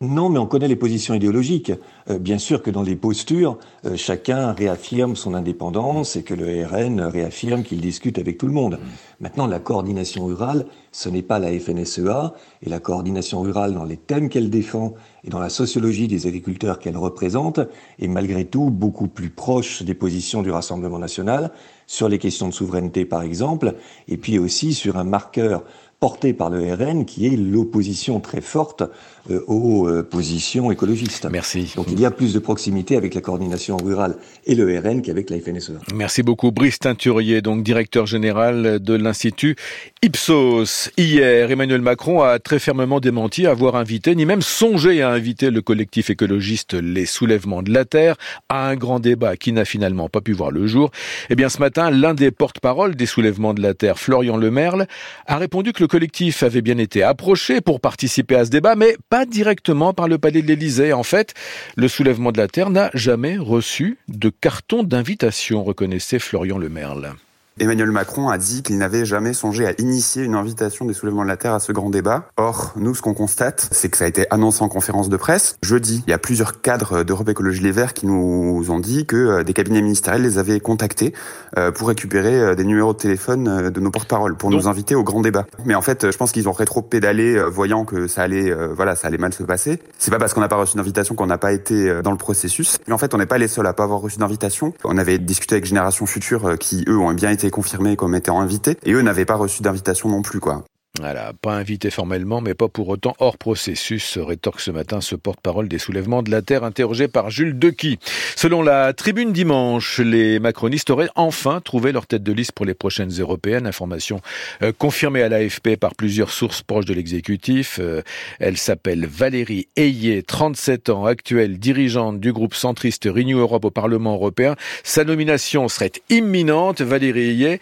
Non, 0.00 0.28
mais 0.28 0.38
on 0.38 0.46
connaît 0.46 0.68
les 0.68 0.76
positions 0.76 1.14
idéologiques. 1.14 1.72
Euh, 2.08 2.20
bien 2.20 2.38
sûr 2.38 2.62
que 2.62 2.70
dans 2.70 2.84
les 2.84 2.94
postures, 2.94 3.58
euh, 3.84 3.96
chacun 3.96 4.52
réaffirme 4.52 5.16
son 5.16 5.34
indépendance 5.34 6.14
et 6.14 6.22
que 6.22 6.34
le 6.34 6.64
RN 6.64 7.00
réaffirme 7.00 7.64
qu'il 7.64 7.80
discute 7.80 8.16
avec 8.16 8.38
tout 8.38 8.46
le 8.46 8.52
monde. 8.52 8.78
Maintenant, 9.18 9.48
la 9.48 9.58
coordination 9.58 10.24
rurale, 10.26 10.66
ce 10.92 11.08
n'est 11.08 11.22
pas 11.22 11.40
la 11.40 11.50
FNSEA, 11.50 12.34
et 12.62 12.70
la 12.70 12.78
coordination 12.78 13.40
rurale 13.40 13.74
dans 13.74 13.82
les 13.82 13.96
thèmes 13.96 14.28
qu'elle 14.28 14.50
défend 14.50 14.94
et 15.24 15.30
dans 15.30 15.40
la 15.40 15.48
sociologie 15.48 16.06
des 16.06 16.28
agriculteurs 16.28 16.78
qu'elle 16.78 16.96
représente 16.96 17.58
est 17.98 18.06
malgré 18.06 18.44
tout 18.44 18.70
beaucoup 18.70 19.08
plus 19.08 19.30
proche 19.30 19.82
des 19.82 19.94
positions 19.94 20.42
du 20.42 20.52
Rassemblement 20.52 21.00
national 21.00 21.50
sur 21.88 22.08
les 22.08 22.18
questions 22.18 22.46
de 22.46 22.54
souveraineté, 22.54 23.04
par 23.04 23.22
exemple, 23.22 23.74
et 24.06 24.16
puis 24.16 24.38
aussi 24.38 24.74
sur 24.74 24.96
un 24.96 25.04
marqueur 25.04 25.64
porté 26.00 26.32
par 26.32 26.48
le 26.48 26.72
RN, 26.72 27.04
qui 27.04 27.26
est 27.26 27.36
l'opposition 27.36 28.20
très 28.20 28.40
forte 28.40 28.84
euh, 29.30 29.40
aux 29.46 29.88
euh, 29.88 30.02
positions 30.02 30.70
écologistes. 30.70 31.26
Merci. 31.30 31.72
Donc 31.76 31.86
il 31.90 32.00
y 32.00 32.06
a 32.06 32.10
plus 32.10 32.32
de 32.32 32.38
proximité 32.38 32.96
avec 32.96 33.14
la 33.14 33.20
coordination 33.20 33.76
rurale 33.76 34.16
et 34.46 34.54
le 34.54 34.78
RN 34.78 35.02
qu'avec 35.02 35.28
la 35.28 35.38
FNSEA. 35.40 35.80
Merci 35.92 36.22
beaucoup. 36.22 36.52
Brice 36.52 36.78
Teinturier, 36.78 37.42
donc 37.42 37.64
directeur 37.64 38.06
général 38.06 38.78
de 38.78 38.94
l'Institut 38.94 39.56
Ipsos. 40.02 40.90
Hier, 40.96 41.50
Emmanuel 41.50 41.82
Macron 41.82 42.22
a 42.22 42.38
très 42.38 42.60
fermement 42.60 43.00
démenti 43.00 43.46
avoir 43.46 43.74
invité, 43.74 44.14
ni 44.14 44.24
même 44.24 44.42
songé 44.42 45.02
à 45.02 45.10
inviter 45.10 45.50
le 45.50 45.62
collectif 45.62 46.10
écologiste 46.10 46.74
Les 46.74 47.06
Soulèvements 47.06 47.62
de 47.62 47.72
la 47.72 47.84
Terre 47.84 48.16
à 48.48 48.68
un 48.68 48.76
grand 48.76 49.00
débat 49.00 49.36
qui 49.36 49.52
n'a 49.52 49.64
finalement 49.64 50.08
pas 50.08 50.20
pu 50.20 50.32
voir 50.32 50.52
le 50.52 50.66
jour. 50.68 50.90
Eh 51.28 51.34
bien, 51.34 51.48
ce 51.48 51.58
matin, 51.58 51.90
l'un 51.90 52.14
des 52.14 52.30
porte-parole 52.30 52.94
des 52.94 53.06
Soulèvements 53.06 53.52
de 53.52 53.60
la 53.60 53.74
Terre, 53.74 53.98
Florian 53.98 54.36
Lemerle, 54.36 54.86
a 55.26 55.36
répondu 55.36 55.72
que 55.72 55.82
le 55.82 55.87
collectif 55.88 56.42
avait 56.44 56.62
bien 56.62 56.78
été 56.78 57.02
approché 57.02 57.60
pour 57.60 57.80
participer 57.80 58.36
à 58.36 58.44
ce 58.44 58.50
débat, 58.50 58.76
mais 58.76 58.96
pas 59.10 59.26
directement 59.26 59.92
par 59.92 60.06
le 60.06 60.18
palais 60.18 60.42
de 60.42 60.46
l'Élysée. 60.46 60.92
En 60.92 61.02
fait, 61.02 61.34
le 61.76 61.88
soulèvement 61.88 62.30
de 62.30 62.38
la 62.38 62.46
Terre 62.46 62.70
n'a 62.70 62.90
jamais 62.94 63.36
reçu 63.36 63.98
de 64.06 64.28
carton 64.28 64.84
d'invitation, 64.84 65.64
reconnaissait 65.64 66.20
Florian 66.20 66.58
Lemerle. 66.58 67.14
Emmanuel 67.60 67.90
Macron 67.90 68.28
a 68.28 68.38
dit 68.38 68.62
qu'il 68.62 68.78
n'avait 68.78 69.04
jamais 69.04 69.32
songé 69.32 69.66
à 69.66 69.72
initier 69.78 70.22
une 70.22 70.36
invitation 70.36 70.84
des 70.84 70.94
soulèvements 70.94 71.24
de 71.24 71.28
la 71.28 71.36
Terre 71.36 71.54
à 71.54 71.60
ce 71.60 71.72
grand 71.72 71.90
débat. 71.90 72.28
Or, 72.36 72.72
nous, 72.76 72.94
ce 72.94 73.02
qu'on 73.02 73.14
constate, 73.14 73.68
c'est 73.72 73.88
que 73.88 73.96
ça 73.96 74.04
a 74.04 74.08
été 74.08 74.26
annoncé 74.30 74.62
en 74.62 74.68
conférence 74.68 75.08
de 75.08 75.16
presse. 75.16 75.56
Jeudi, 75.62 76.04
il 76.06 76.10
y 76.10 76.14
a 76.14 76.18
plusieurs 76.18 76.60
cadres 76.60 77.02
d'Europe 77.02 77.28
Écologie 77.28 77.62
Les 77.62 77.72
Verts 77.72 77.94
qui 77.94 78.06
nous 78.06 78.64
ont 78.68 78.78
dit 78.78 79.06
que 79.06 79.16
euh, 79.16 79.42
des 79.42 79.54
cabinets 79.54 79.82
ministériels 79.82 80.22
les 80.22 80.38
avaient 80.38 80.60
contactés 80.60 81.12
euh, 81.56 81.72
pour 81.72 81.88
récupérer 81.88 82.38
euh, 82.38 82.54
des 82.54 82.64
numéros 82.64 82.92
de 82.92 82.98
téléphone 82.98 83.70
de 83.70 83.80
nos 83.80 83.90
porte-paroles 83.90 84.36
pour 84.36 84.50
nous 84.50 84.68
inviter 84.68 84.94
au 84.94 85.02
grand 85.02 85.20
débat. 85.20 85.46
Mais 85.64 85.74
en 85.74 85.82
fait, 85.82 86.12
je 86.12 86.16
pense 86.16 86.30
qu'ils 86.30 86.48
ont 86.48 86.52
rétro-pédalé, 86.52 87.42
voyant 87.50 87.84
que 87.84 88.06
ça 88.06 88.22
allait, 88.22 88.54
voilà, 88.74 88.94
ça 88.94 89.08
allait 89.08 89.18
mal 89.18 89.32
se 89.32 89.42
passer. 89.42 89.80
C'est 89.98 90.10
pas 90.10 90.18
parce 90.18 90.32
qu'on 90.34 90.40
n'a 90.40 90.48
pas 90.48 90.56
reçu 90.56 90.76
d'invitation 90.76 91.14
qu'on 91.14 91.26
n'a 91.26 91.38
pas 91.38 91.52
été 91.52 92.02
dans 92.02 92.12
le 92.12 92.16
processus. 92.16 92.78
Mais 92.86 92.94
en 92.94 92.98
fait, 92.98 93.14
on 93.14 93.18
n'est 93.18 93.26
pas 93.26 93.38
les 93.38 93.48
seuls 93.48 93.66
à 93.66 93.72
pas 93.72 93.84
avoir 93.84 94.00
reçu 94.00 94.18
d'invitation. 94.18 94.72
On 94.84 94.98
avait 94.98 95.18
discuté 95.18 95.56
avec 95.56 95.64
Génération 95.64 96.06
Future 96.06 96.56
qui, 96.58 96.84
eux, 96.88 96.98
ont 96.98 97.12
bien 97.12 97.30
été 97.30 97.47
confirmés 97.50 97.96
comme 97.96 98.14
étant 98.14 98.40
invités. 98.40 98.76
Et 98.84 98.92
eux 98.92 99.02
n'avaient 99.02 99.24
pas 99.24 99.36
reçu 99.36 99.62
d'invitation 99.62 100.08
non 100.08 100.22
plus, 100.22 100.40
quoi. 100.40 100.64
Voilà, 100.98 101.32
pas 101.40 101.54
invité 101.54 101.90
formellement, 101.90 102.40
mais 102.40 102.54
pas 102.54 102.66
pour 102.66 102.88
autant 102.88 103.14
hors 103.20 103.38
processus, 103.38 104.18
rétorque 104.18 104.60
ce 104.60 104.72
matin 104.72 105.00
ce 105.00 105.14
porte-parole 105.14 105.68
des 105.68 105.78
soulèvements 105.78 106.24
de 106.24 106.30
la 106.30 106.42
Terre, 106.42 106.64
interrogé 106.64 107.06
par 107.06 107.30
Jules 107.30 107.56
Dequi. 107.56 108.00
Selon 108.34 108.62
la 108.62 108.92
tribune 108.92 109.32
dimanche, 109.32 110.00
les 110.00 110.40
macronistes 110.40 110.90
auraient 110.90 111.10
enfin 111.14 111.60
trouvé 111.60 111.92
leur 111.92 112.08
tête 112.08 112.24
de 112.24 112.32
liste 112.32 112.50
pour 112.50 112.66
les 112.66 112.74
prochaines 112.74 113.12
européennes. 113.12 113.66
Information 113.66 114.20
euh, 114.62 114.72
confirmée 114.76 115.22
à 115.22 115.28
l'AFP 115.28 115.76
par 115.76 115.94
plusieurs 115.94 116.30
sources 116.30 116.62
proches 116.62 116.86
de 116.86 116.94
l'exécutif. 116.94 117.78
Euh, 117.80 118.02
elle 118.40 118.56
s'appelle 118.56 119.06
Valérie 119.06 119.68
Ayé, 119.76 120.24
37 120.24 120.88
ans, 120.88 121.04
actuelle 121.04 121.58
dirigeante 121.58 122.18
du 122.18 122.32
groupe 122.32 122.54
centriste 122.54 123.04
Renew 123.04 123.38
Europe 123.38 123.64
au 123.64 123.70
Parlement 123.70 124.14
européen. 124.14 124.56
Sa 124.82 125.04
nomination 125.04 125.68
serait 125.68 125.92
imminente. 126.10 126.80
Valérie 126.80 127.30
Ayé 127.30 127.60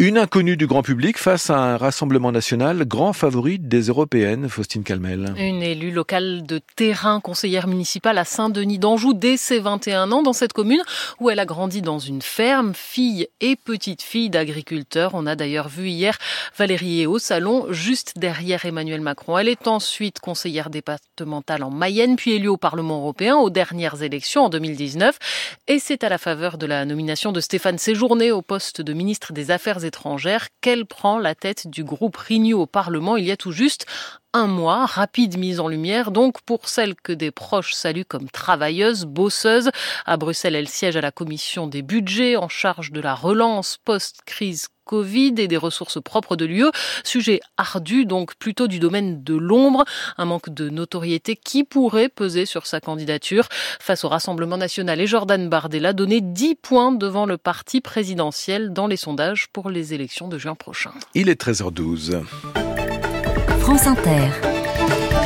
une 0.00 0.16
inconnue 0.16 0.56
du 0.56 0.68
grand 0.68 0.84
public 0.84 1.18
face 1.18 1.50
à 1.50 1.58
un 1.58 1.76
rassemblement 1.76 2.30
national 2.30 2.84
grand 2.84 3.12
favori 3.12 3.58
des 3.58 3.88
européennes, 3.88 4.48
Faustine 4.48 4.84
Calmel. 4.84 5.34
Une 5.36 5.60
élue 5.60 5.90
locale 5.90 6.46
de 6.46 6.60
terrain, 6.76 7.18
conseillère 7.18 7.66
municipale 7.66 8.16
à 8.18 8.24
Saint-Denis 8.24 8.78
d'Anjou 8.78 9.12
dès 9.12 9.36
ses 9.36 9.58
21 9.58 10.12
ans 10.12 10.22
dans 10.22 10.32
cette 10.32 10.52
commune 10.52 10.82
où 11.18 11.30
elle 11.30 11.40
a 11.40 11.44
grandi 11.46 11.82
dans 11.82 11.98
une 11.98 12.22
ferme, 12.22 12.74
fille 12.74 13.26
et 13.40 13.56
petite 13.56 14.02
fille 14.02 14.30
d'agriculteurs. 14.30 15.10
On 15.14 15.26
a 15.26 15.34
d'ailleurs 15.34 15.68
vu 15.68 15.88
hier 15.88 16.16
Valérie 16.56 17.06
au 17.06 17.18
salon 17.18 17.66
juste 17.70 18.12
derrière 18.14 18.66
Emmanuel 18.66 19.00
Macron. 19.00 19.36
Elle 19.36 19.48
est 19.48 19.66
ensuite 19.66 20.20
conseillère 20.20 20.70
départementale 20.70 21.64
en 21.64 21.70
Mayenne 21.70 22.14
puis 22.14 22.34
élue 22.34 22.46
au 22.46 22.56
Parlement 22.56 22.98
européen 22.98 23.34
aux 23.34 23.50
dernières 23.50 24.00
élections 24.00 24.44
en 24.44 24.48
2019 24.48 25.18
et 25.66 25.80
c'est 25.80 26.04
à 26.04 26.08
la 26.08 26.18
faveur 26.18 26.56
de 26.56 26.66
la 26.66 26.84
nomination 26.84 27.32
de 27.32 27.40
Stéphane 27.40 27.78
Séjourné 27.78 28.30
au 28.30 28.42
poste 28.42 28.80
de 28.80 28.92
ministre 28.92 29.32
des 29.32 29.50
Affaires 29.50 29.84
qu'elle 30.60 30.86
prend 30.86 31.18
la 31.18 31.34
tête 31.34 31.68
du 31.68 31.84
groupe 31.84 32.16
Renew 32.16 32.54
au 32.54 32.66
Parlement. 32.66 33.16
Il 33.16 33.24
y 33.24 33.30
a 33.30 33.36
tout 33.36 33.52
juste 33.52 33.86
un 34.34 34.46
mois, 34.46 34.86
rapide 34.86 35.38
mise 35.38 35.60
en 35.60 35.68
lumière 35.68 36.10
donc 36.10 36.40
pour 36.42 36.68
celle 36.68 36.94
que 36.94 37.12
des 37.12 37.30
proches 37.30 37.72
saluent 37.72 38.04
comme 38.04 38.28
travailleuse, 38.28 39.04
bosseuse. 39.04 39.70
À 40.04 40.16
Bruxelles, 40.16 40.54
elle 40.54 40.68
siège 40.68 40.96
à 40.96 41.00
la 41.00 41.10
commission 41.10 41.66
des 41.66 41.82
budgets 41.82 42.36
en 42.36 42.48
charge 42.48 42.92
de 42.92 43.00
la 43.00 43.14
relance 43.14 43.78
post-crise 43.84 44.68
Covid 44.84 45.34
et 45.36 45.48
des 45.48 45.56
ressources 45.56 46.00
propres 46.00 46.34
de 46.34 46.46
l'UE. 46.46 46.70
Sujet 47.04 47.40
ardu, 47.58 48.06
donc 48.06 48.34
plutôt 48.36 48.68
du 48.68 48.78
domaine 48.80 49.22
de 49.22 49.34
l'ombre, 49.34 49.84
un 50.16 50.24
manque 50.24 50.48
de 50.48 50.70
notoriété 50.70 51.36
qui 51.36 51.62
pourrait 51.62 52.08
peser 52.08 52.46
sur 52.46 52.66
sa 52.66 52.80
candidature. 52.80 53.48
Face 53.80 54.04
au 54.04 54.08
Rassemblement 54.08 54.56
national 54.56 55.00
et 55.00 55.06
Jordan 55.06 55.48
Bardella 55.48 55.92
donné 55.92 56.20
10 56.22 56.54
points 56.56 56.92
devant 56.92 57.26
le 57.26 57.36
parti 57.36 57.80
présidentiel 57.80 58.72
dans 58.72 58.86
les 58.86 58.96
sondages 58.96 59.48
pour 59.52 59.68
les 59.68 59.94
élections 59.94 60.28
de 60.28 60.38
juin 60.38 60.54
prochain. 60.54 60.92
Il 61.14 61.28
est 61.28 61.40
13h12. 61.40 62.67
France 63.68 63.86
Inter. 63.86 64.30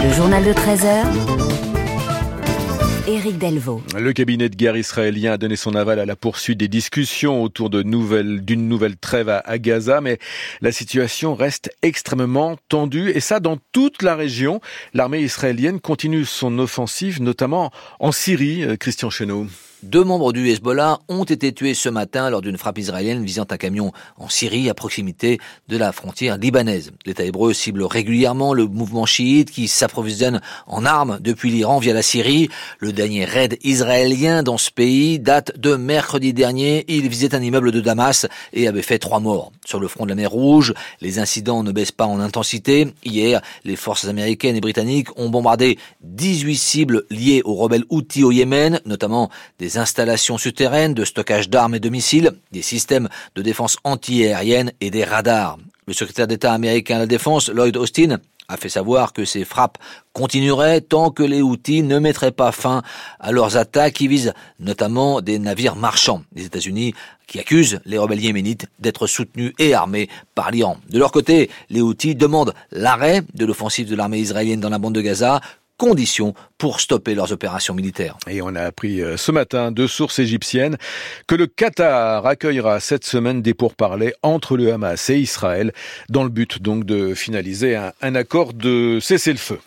Le 0.03 0.13
journal 0.15 0.43
de 0.43 0.53
13h. 0.53 1.07
Éric 3.07 3.39
Delvaux. 3.39 3.81
Le 3.97 4.13
cabinet 4.13 4.49
de 4.49 4.57
guerre 4.57 4.77
israélien 4.77 5.35
a 5.35 5.39
donné 5.39 5.55
son 5.55 5.77
aval 5.77 6.01
à 6.01 6.07
la 6.07 6.17
poursuite 6.17 6.59
des 6.59 6.67
discussions 6.67 7.41
autour 7.41 7.71
de 7.71 7.85
nouvelles, 7.85 8.45
d'une 8.45 8.67
nouvelle 8.67 8.97
trêve 8.97 9.29
à, 9.29 9.59
Gaza, 9.59 10.01
mais 10.01 10.19
la 10.61 10.73
situation 10.73 11.37
reste 11.37 11.71
extrêmement 11.83 12.57
tendue 12.69 13.11
et 13.11 13.21
ça 13.21 13.39
dans 13.39 13.59
toute 13.71 14.03
la 14.03 14.17
région. 14.17 14.61
L'armée 14.93 15.21
israélienne 15.21 15.79
continue 15.79 16.25
son 16.25 16.59
offensive, 16.59 17.23
notamment 17.23 17.71
en 18.01 18.11
Syrie, 18.11 18.65
euh, 18.65 18.75
Christian 18.77 19.09
Chenot. 19.09 19.47
Deux 19.83 20.05
membres 20.05 20.33
du 20.33 20.49
Hezbollah 20.49 21.01
ont 21.09 21.25
été 21.25 21.53
tués 21.53 21.75
ce 21.75 21.89
matin 21.89 22.31
lors 22.31 22.41
d'une 22.41 22.57
frappe 22.57 22.79
israélienne 22.79 23.25
visant 23.25 23.47
un 23.51 23.57
camion 23.57 23.91
en 24.17 24.29
Syrie 24.29 24.71
à 24.71 24.75
proximité 24.75 25.41
de 25.67 25.77
la 25.77 25.91
frontière 25.91 26.39
libanaise. 26.39 26.93
L'État 27.05 27.25
hébreu 27.25 27.53
cible 27.53 27.83
régulièrement 27.83 28.55
le 28.55 28.67
mouvement 28.67 29.07
chiite 29.07 29.51
qui 29.51 29.67
s'approvisionne 29.67 30.41
en 30.69 30.85
armes 30.85 31.19
depuis 31.21 31.51
l'Iran 31.51 31.81
via 31.81 31.95
la 31.95 32.03
Syrie. 32.03 32.49
Le 32.79 32.93
dernier 32.93 33.25
raid 33.25 33.59
israélien 33.65 34.45
dans 34.45 34.57
ce 34.57 34.71
pays 34.71 35.19
date 35.19 35.59
de 35.59 35.75
mercredi 35.75 36.33
dernier. 36.33 36.85
Il 36.87 37.09
visait 37.09 37.35
un 37.35 37.43
immeuble 37.43 37.73
de 37.73 37.81
Damas 37.81 38.29
et 38.53 38.69
avait 38.69 38.83
fait 38.83 39.01
trois 39.01 39.19
morts. 39.19 39.51
Sur 39.67 39.81
le 39.81 39.89
front 39.89 40.05
de 40.05 40.11
la 40.11 40.15
mer 40.15 40.31
Rouge, 40.31 40.75
les 41.01 41.19
incidents 41.19 41.65
ne 41.65 41.73
baissent 41.73 41.91
pas 41.91 42.07
en 42.07 42.21
intensité. 42.21 42.87
Hier, 43.05 43.43
les 43.65 43.75
forces 43.75 44.05
américaines 44.05 44.55
et 44.55 44.61
britanniques 44.61 45.09
ont 45.19 45.29
bombardé 45.29 45.77
18 46.03 46.57
cibles 46.57 47.03
liées 47.11 47.43
aux 47.45 47.57
rebelles 47.57 47.85
Houthis 47.91 48.23
au 48.23 48.31
Yémen, 48.31 48.81
notamment 48.87 49.29
des 49.59 49.72
installations 49.79 50.39
souterraines 50.39 50.95
de 50.95 51.05
stockage 51.05 51.49
d'armes 51.49 51.75
et 51.75 51.81
de 51.81 51.89
missiles, 51.89 52.33
des 52.51 52.63
systèmes 52.63 53.09
de 53.35 53.43
défense 53.43 53.77
antiaérienne 53.85 54.73
et 54.81 54.91
des 54.91 55.05
radars. 55.05 55.59
Le 55.87 55.93
secrétaire 55.93 56.27
d'État 56.27 56.53
américain 56.53 56.97
à 56.97 57.01
la 57.01 57.07
Défense, 57.07 57.49
Lloyd 57.49 57.77
Austin, 57.77 58.19
a 58.49 58.57
fait 58.57 58.69
savoir 58.69 59.13
que 59.13 59.25
ces 59.25 59.45
frappes 59.45 59.79
continueraient 60.13 60.81
tant 60.81 61.11
que 61.11 61.23
les 61.23 61.43
Houthis 61.43 61.83
ne 61.83 61.99
mettraient 61.99 62.33
pas 62.33 62.53
fin 62.53 62.83
à 63.19 63.33
leurs 63.33 63.57
attaques 63.57 63.95
qui 63.95 64.09
visent 64.09 64.35
notamment 64.61 65.21
des 65.21 65.39
navires 65.39 65.77
marchands. 65.77 66.23
Les 66.35 66.45
États-Unis 66.45 66.95
qui 67.27 67.41
accusent 67.41 67.81
les 67.87 67.99
rebelles 67.99 68.23
yéménites 68.23 68.67
d'être 68.79 69.07
soutenus 69.07 69.55
et 69.59 69.75
armés 69.75 70.09
par 70.35 70.51
l'Iran. 70.51 70.77
De 70.91 70.99
leur 70.99 71.13
côté, 71.13 71.51
les 71.71 71.81
Houthis 71.81 72.15
demandent 72.15 72.53
l'arrêt 72.71 73.23
de 73.35 73.47
l'offensive 73.47 73.89
de 73.89 73.97
l'armée 73.97 74.19
israélienne 74.19 74.61
dans 74.61 74.69
la 74.69 74.79
bande 74.79 74.95
de 74.95 75.01
Gaza, 75.01 75.41
conditions 75.77 76.35
pour 76.59 76.81
stopper 76.81 77.15
leurs 77.15 77.33
opérations 77.33 77.75
militaires. 77.75 78.17
Et 78.29 78.41
on 78.41 78.55
a 78.55 78.63
appris 78.63 79.03
euh, 79.03 79.17
ce 79.17 79.33
matin 79.33 79.73
de 79.73 79.87
sources 79.87 80.21
égyptiennes 80.21 80.77
que 81.27 81.35
le 81.35 81.47
Qatar 81.47 82.25
accueillera 82.25 82.79
cette 82.79 83.05
semaine 83.05 83.43
des 83.43 83.53
pourparlers 83.53 84.15
entre 84.23 84.57
le 84.57 84.73
Hamas 84.73 85.11
et 85.11 85.19
Israël 85.19 85.73
dans 86.09 86.23
le 86.23 86.31
but 86.31 86.63
donc 86.63 86.85
de 86.85 87.15
finaliser 87.15 87.77
un, 87.77 88.15
accord 88.15 88.53
de 88.53 88.99
cessez-le-feu. 89.01 89.59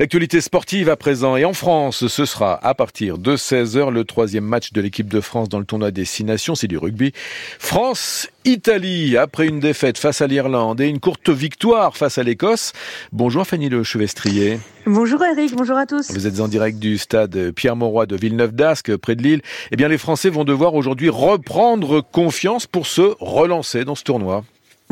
L'actualité 0.00 0.40
sportive 0.40 0.88
à 0.88 0.96
présent 0.96 1.36
et 1.36 1.44
en 1.44 1.52
France, 1.52 2.06
ce 2.08 2.24
sera 2.24 2.58
à 2.66 2.74
partir 2.74 3.18
de 3.18 3.36
16h 3.36 3.90
le 3.90 4.04
troisième 4.04 4.44
match 4.44 4.72
de 4.72 4.80
l'équipe 4.80 5.08
de 5.08 5.20
France 5.20 5.48
dans 5.48 5.58
le 5.58 5.64
tournoi 5.64 5.90
des 5.90 6.04
Six 6.04 6.24
Nations, 6.24 6.54
c'est 6.54 6.66
du 6.66 6.78
rugby. 6.78 7.12
France 7.58 8.28
Italie, 8.44 9.16
après 9.16 9.46
une 9.46 9.60
défaite 9.60 9.98
face 9.98 10.20
à 10.20 10.26
l'Irlande 10.26 10.80
et 10.80 10.88
une 10.88 10.98
courte 10.98 11.30
victoire 11.30 11.96
face 11.96 12.18
à 12.18 12.24
l'Écosse. 12.24 12.72
Bonjour 13.12 13.46
Fanny 13.46 13.68
Le 13.68 13.84
Chevestrier. 13.84 14.58
Bonjour 14.84 15.22
Eric, 15.24 15.54
bonjour 15.54 15.76
à 15.76 15.86
tous. 15.86 16.10
Vous 16.10 16.26
êtes 16.26 16.40
en 16.40 16.48
direct 16.48 16.78
du 16.80 16.98
stade 16.98 17.52
Pierre-Mauroy 17.52 18.06
de 18.06 18.16
Villeneuve 18.16 18.52
d'Ascq, 18.52 18.96
près 18.96 19.14
de 19.14 19.22
Lille. 19.22 19.42
Eh 19.70 19.76
bien, 19.76 19.86
les 19.86 19.98
Français 19.98 20.28
vont 20.28 20.42
devoir 20.42 20.74
aujourd'hui 20.74 21.08
reprendre 21.08 22.00
confiance 22.00 22.66
pour 22.66 22.88
se 22.88 23.14
relancer 23.20 23.84
dans 23.84 23.94
ce 23.94 24.02
tournoi. 24.02 24.44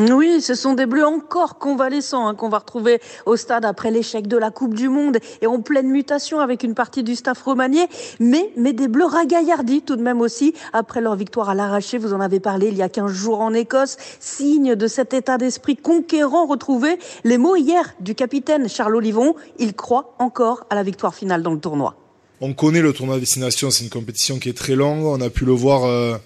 Oui, 0.08 0.40
ce 0.40 0.54
sont 0.54 0.72
des 0.72 0.86
bleus 0.86 1.04
encore 1.04 1.58
convalescents 1.58 2.26
hein, 2.26 2.34
qu'on 2.34 2.48
va 2.48 2.60
retrouver 2.60 3.02
au 3.26 3.36
stade 3.36 3.66
après 3.66 3.90
l'échec 3.90 4.26
de 4.26 4.38
la 4.38 4.50
Coupe 4.50 4.72
du 4.72 4.88
Monde 4.88 5.18
et 5.42 5.46
en 5.46 5.60
pleine 5.60 5.88
mutation 5.88 6.40
avec 6.40 6.62
une 6.62 6.74
partie 6.74 7.02
du 7.02 7.14
staff 7.14 7.42
romanier, 7.42 7.86
mais, 8.18 8.50
des 8.56 8.88
bleus 8.88 9.04
ragaillardis 9.04 9.82
tout 9.82 9.96
de 9.96 10.02
même 10.02 10.22
aussi 10.22 10.54
après 10.72 11.02
leur 11.02 11.16
victoire 11.16 11.50
à 11.50 11.54
l'arraché. 11.54 11.98
Vous 11.98 12.14
en 12.14 12.20
avez 12.20 12.40
parlé 12.40 12.68
il 12.68 12.78
y 12.78 12.82
a 12.82 12.88
15 12.88 13.12
jours 13.12 13.40
en 13.42 13.52
Écosse, 13.52 13.98
signe 14.20 14.74
de 14.74 14.86
cet 14.86 15.12
état 15.12 15.36
d'esprit 15.36 15.76
conquérant 15.76 16.46
retrouvé. 16.46 16.98
Les 17.24 17.36
mots 17.36 17.56
hier 17.56 17.92
du 18.00 18.14
capitaine 18.14 18.70
Charles 18.70 18.96
Olivon, 18.96 19.34
il 19.58 19.74
croit 19.74 20.14
encore 20.18 20.64
à 20.70 20.76
la 20.76 20.82
victoire 20.82 21.14
finale 21.14 21.42
dans 21.42 21.52
le 21.52 21.60
tournoi. 21.60 21.96
On 22.40 22.54
connaît 22.54 22.80
le 22.80 22.94
tournoi 22.94 23.18
destination, 23.18 23.70
c'est 23.70 23.84
une 23.84 23.90
compétition 23.90 24.38
qui 24.38 24.48
est 24.48 24.56
très 24.56 24.76
longue, 24.76 25.04
on 25.04 25.20
a 25.20 25.28
pu 25.28 25.44
le 25.44 25.52
voir... 25.52 25.84
Euh 25.84 26.16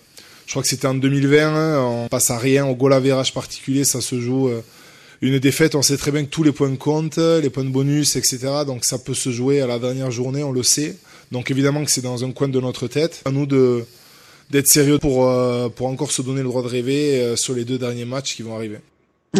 je 0.46 0.52
crois 0.52 0.62
que 0.62 0.68
c'était 0.68 0.86
en 0.86 0.94
2020, 0.94 1.54
hein, 1.54 1.80
on 1.80 2.08
passe 2.08 2.30
à 2.30 2.38
rien, 2.38 2.66
au 2.66 2.74
goal 2.74 2.92
average 2.92 3.32
particulier, 3.32 3.84
ça 3.84 4.00
se 4.00 4.20
joue. 4.20 4.48
Euh, 4.48 4.62
une 5.22 5.38
défaite, 5.38 5.74
on 5.74 5.82
sait 5.82 5.96
très 5.96 6.10
bien 6.10 6.24
que 6.24 6.30
tous 6.30 6.42
les 6.42 6.52
points 6.52 6.74
comptent, 6.76 7.16
les 7.16 7.48
points 7.48 7.64
de 7.64 7.70
bonus, 7.70 8.16
etc. 8.16 8.38
Donc 8.66 8.84
ça 8.84 8.98
peut 8.98 9.14
se 9.14 9.30
jouer 9.30 9.62
à 9.62 9.66
la 9.66 9.78
dernière 9.78 10.10
journée, 10.10 10.42
on 10.42 10.52
le 10.52 10.62
sait. 10.62 10.96
Donc 11.32 11.50
évidemment 11.50 11.82
que 11.84 11.90
c'est 11.90 12.02
dans 12.02 12.24
un 12.24 12.32
coin 12.32 12.48
de 12.48 12.60
notre 12.60 12.88
tête. 12.88 13.22
À 13.24 13.30
nous 13.30 13.46
de 13.46 13.84
d'être 14.50 14.68
sérieux 14.68 14.98
pour, 14.98 15.26
euh, 15.26 15.68
pour 15.68 15.86
encore 15.86 16.10
se 16.10 16.22
donner 16.22 16.42
le 16.42 16.48
droit 16.48 16.62
de 16.62 16.68
rêver 16.68 17.20
euh, 17.20 17.36
sur 17.36 17.54
les 17.54 17.64
deux 17.64 17.78
derniers 17.78 18.04
matchs 18.04 18.36
qui 18.36 18.42
vont 18.42 18.54
arriver. 18.54 18.78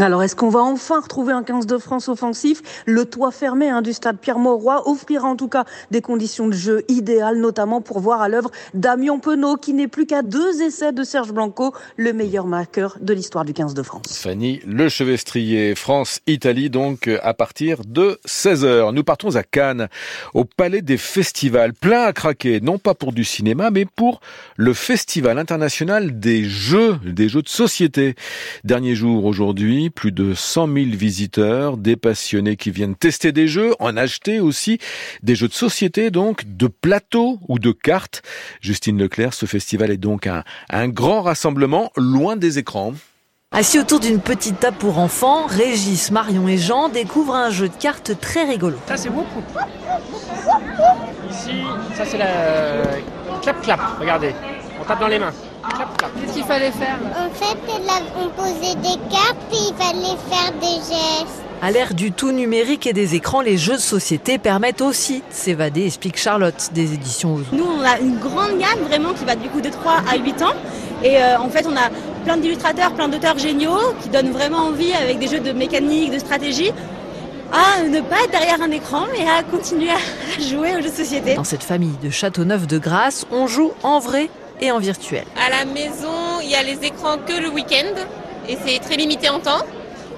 Alors, 0.00 0.24
est-ce 0.24 0.34
qu'on 0.34 0.48
va 0.48 0.60
enfin 0.60 1.00
retrouver 1.00 1.32
un 1.32 1.44
15 1.44 1.66
de 1.66 1.78
France 1.78 2.08
offensif? 2.08 2.82
Le 2.84 3.04
toit 3.04 3.30
fermé 3.30 3.68
hein, 3.68 3.80
du 3.80 3.92
stade 3.92 4.18
Pierre-Mauroy 4.18 4.88
offrira 4.88 5.28
en 5.28 5.36
tout 5.36 5.46
cas 5.46 5.64
des 5.92 6.00
conditions 6.00 6.48
de 6.48 6.52
jeu 6.52 6.82
idéales, 6.88 7.38
notamment 7.38 7.80
pour 7.80 8.00
voir 8.00 8.20
à 8.20 8.28
l'œuvre 8.28 8.50
Damien 8.74 9.20
Penaud, 9.20 9.56
qui 9.56 9.72
n'est 9.72 9.86
plus 9.86 10.06
qu'à 10.06 10.22
deux 10.22 10.62
essais 10.62 10.92
de 10.92 11.04
Serge 11.04 11.32
Blanco, 11.32 11.72
le 11.96 12.12
meilleur 12.12 12.48
marqueur 12.48 12.96
de 13.00 13.14
l'histoire 13.14 13.44
du 13.44 13.52
15 13.52 13.74
de 13.74 13.82
France. 13.84 14.18
Fanny 14.18 14.60
Le 14.66 14.88
Chevestrier, 14.88 15.76
France-Italie, 15.76 16.70
donc 16.70 17.08
à 17.22 17.32
partir 17.32 17.82
de 17.86 18.18
16h. 18.26 18.92
Nous 18.92 19.04
partons 19.04 19.36
à 19.36 19.44
Cannes, 19.44 19.88
au 20.34 20.44
Palais 20.44 20.82
des 20.82 20.96
Festivals, 20.96 21.72
plein 21.72 22.02
à 22.02 22.12
craquer, 22.12 22.60
non 22.60 22.78
pas 22.78 22.94
pour 22.94 23.12
du 23.12 23.22
cinéma, 23.22 23.70
mais 23.70 23.84
pour 23.84 24.20
le 24.56 24.74
Festival 24.74 25.38
international 25.38 26.18
des 26.18 26.44
jeux, 26.44 26.96
des 27.04 27.28
jeux 27.28 27.42
de 27.42 27.48
société. 27.48 28.16
Dernier 28.64 28.96
jour 28.96 29.24
aujourd'hui 29.24 29.83
plus 29.90 30.12
de 30.12 30.34
100 30.34 30.66
000 30.66 30.86
visiteurs, 30.90 31.76
des 31.76 31.96
passionnés 31.96 32.56
qui 32.56 32.70
viennent 32.70 32.94
tester 32.94 33.32
des 33.32 33.48
jeux, 33.48 33.74
en 33.78 33.96
acheter 33.96 34.40
aussi, 34.40 34.78
des 35.22 35.34
jeux 35.34 35.48
de 35.48 35.54
société 35.54 36.10
donc, 36.10 36.44
de 36.46 36.66
plateaux 36.66 37.38
ou 37.48 37.58
de 37.58 37.72
cartes. 37.72 38.22
Justine 38.60 38.98
Leclerc, 38.98 39.34
ce 39.34 39.46
festival 39.46 39.90
est 39.90 39.96
donc 39.96 40.26
un, 40.26 40.44
un 40.70 40.88
grand 40.88 41.22
rassemblement 41.22 41.90
loin 41.96 42.36
des 42.36 42.58
écrans. 42.58 42.94
Assis 43.52 43.78
autour 43.78 44.00
d'une 44.00 44.18
petite 44.18 44.58
table 44.58 44.76
pour 44.78 44.98
enfants, 44.98 45.46
Régis, 45.46 46.10
Marion 46.10 46.48
et 46.48 46.58
Jean 46.58 46.88
découvrent 46.88 47.36
un 47.36 47.50
jeu 47.50 47.68
de 47.68 47.74
cartes 47.76 48.18
très 48.20 48.44
rigolo. 48.44 48.76
Ça 48.88 48.96
c'est 48.96 49.10
beaucoup. 49.10 49.42
Ici, 51.30 51.62
ça 51.94 52.04
c'est 52.04 52.18
la 52.18 52.82
clap-clap, 53.42 53.80
regardez. 54.00 54.34
On 54.80 54.84
tape 54.84 54.98
dans 54.98 55.06
les 55.06 55.20
mains. 55.20 55.32
Qu'il 56.34 56.42
fallait 56.42 56.72
faire 56.72 56.98
En 57.16 57.30
fait, 57.32 57.56
on 58.20 58.28
posait 58.30 58.74
des 58.76 58.98
cartes 59.08 59.36
et 59.52 59.68
il 59.68 59.74
fallait 59.78 60.18
faire 60.28 60.52
des 60.60 60.76
gestes. 60.78 61.44
À 61.62 61.70
l'ère 61.70 61.94
du 61.94 62.10
tout 62.10 62.32
numérique 62.32 62.88
et 62.88 62.92
des 62.92 63.14
écrans, 63.14 63.40
les 63.40 63.56
jeux 63.56 63.76
de 63.76 63.80
société 63.80 64.38
permettent 64.38 64.80
aussi 64.80 65.18
de 65.18 65.22
s'évader, 65.30 65.86
explique 65.86 66.18
Charlotte 66.18 66.70
des 66.72 66.92
éditions. 66.92 67.38
Nous, 67.52 67.64
on 67.64 67.82
a 67.84 68.00
une 68.00 68.18
grande 68.18 68.58
gamme 68.58 68.80
vraiment 68.88 69.12
qui 69.14 69.24
va 69.24 69.36
du 69.36 69.48
coup 69.48 69.60
de 69.60 69.68
3 69.68 70.02
à 70.10 70.16
8 70.16 70.42
ans. 70.42 70.54
Et 71.04 71.22
euh, 71.22 71.38
en 71.38 71.48
fait, 71.50 71.66
on 71.70 71.76
a 71.76 71.88
plein 72.24 72.36
d'illustrateurs, 72.36 72.92
plein 72.94 73.08
d'auteurs 73.08 73.38
géniaux 73.38 73.94
qui 74.02 74.08
donnent 74.08 74.32
vraiment 74.32 74.66
envie 74.66 74.92
avec 74.92 75.20
des 75.20 75.28
jeux 75.28 75.40
de 75.40 75.52
mécanique, 75.52 76.10
de 76.10 76.18
stratégie 76.18 76.72
à 77.52 77.84
ne 77.84 78.00
pas 78.00 78.16
être 78.24 78.32
derrière 78.32 78.60
un 78.60 78.72
écran, 78.72 79.06
mais 79.12 79.24
à 79.28 79.44
continuer 79.44 79.90
à 79.90 80.40
jouer 80.40 80.72
aux 80.76 80.82
jeux 80.82 80.90
de 80.90 80.94
société. 80.94 81.34
Dans 81.34 81.44
cette 81.44 81.62
famille 81.62 81.96
de 82.02 82.10
Châteauneuf 82.10 82.66
de 82.66 82.78
Grasse, 82.78 83.24
on 83.30 83.46
joue 83.46 83.70
en 83.84 84.00
vrai 84.00 84.28
et 84.60 84.70
en 84.70 84.78
virtuel. 84.78 85.24
À 85.36 85.50
la 85.50 85.64
maison, 85.64 86.40
il 86.42 86.50
y 86.50 86.54
a 86.54 86.62
les 86.62 86.84
écrans 86.84 87.18
que 87.18 87.40
le 87.40 87.48
week-end 87.48 87.94
et 88.48 88.56
c'est 88.64 88.78
très 88.78 88.96
limité 88.96 89.28
en 89.28 89.40
temps. 89.40 89.62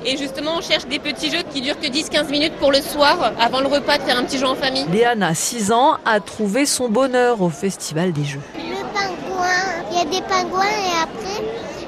Et 0.04 0.16
justement, 0.16 0.52
on 0.58 0.60
cherche 0.60 0.86
des 0.86 1.00
petits 1.00 1.30
jeux 1.30 1.42
qui 1.52 1.60
durent 1.60 1.80
que 1.80 1.86
10-15 1.86 2.30
minutes 2.30 2.54
pour 2.60 2.70
le 2.70 2.80
soir, 2.80 3.32
avant 3.40 3.60
le 3.60 3.66
repas, 3.66 3.98
de 3.98 4.02
faire 4.04 4.16
un 4.16 4.22
petit 4.22 4.38
jeu 4.38 4.46
en 4.46 4.54
famille. 4.54 4.86
Léana, 4.92 5.34
6 5.34 5.72
ans, 5.72 5.96
a 6.04 6.20
trouvé 6.20 6.64
son 6.64 6.88
bonheur 6.88 7.42
au 7.42 7.48
Festival 7.48 8.12
des 8.12 8.24
Jeux. 8.24 8.40
Le 8.56 8.82
pingouin, 8.94 9.84
il 9.90 9.96
y 9.96 10.00
a 10.00 10.04
des 10.04 10.24
pingouins 10.28 10.64
et 10.64 11.02
après, 11.02 11.42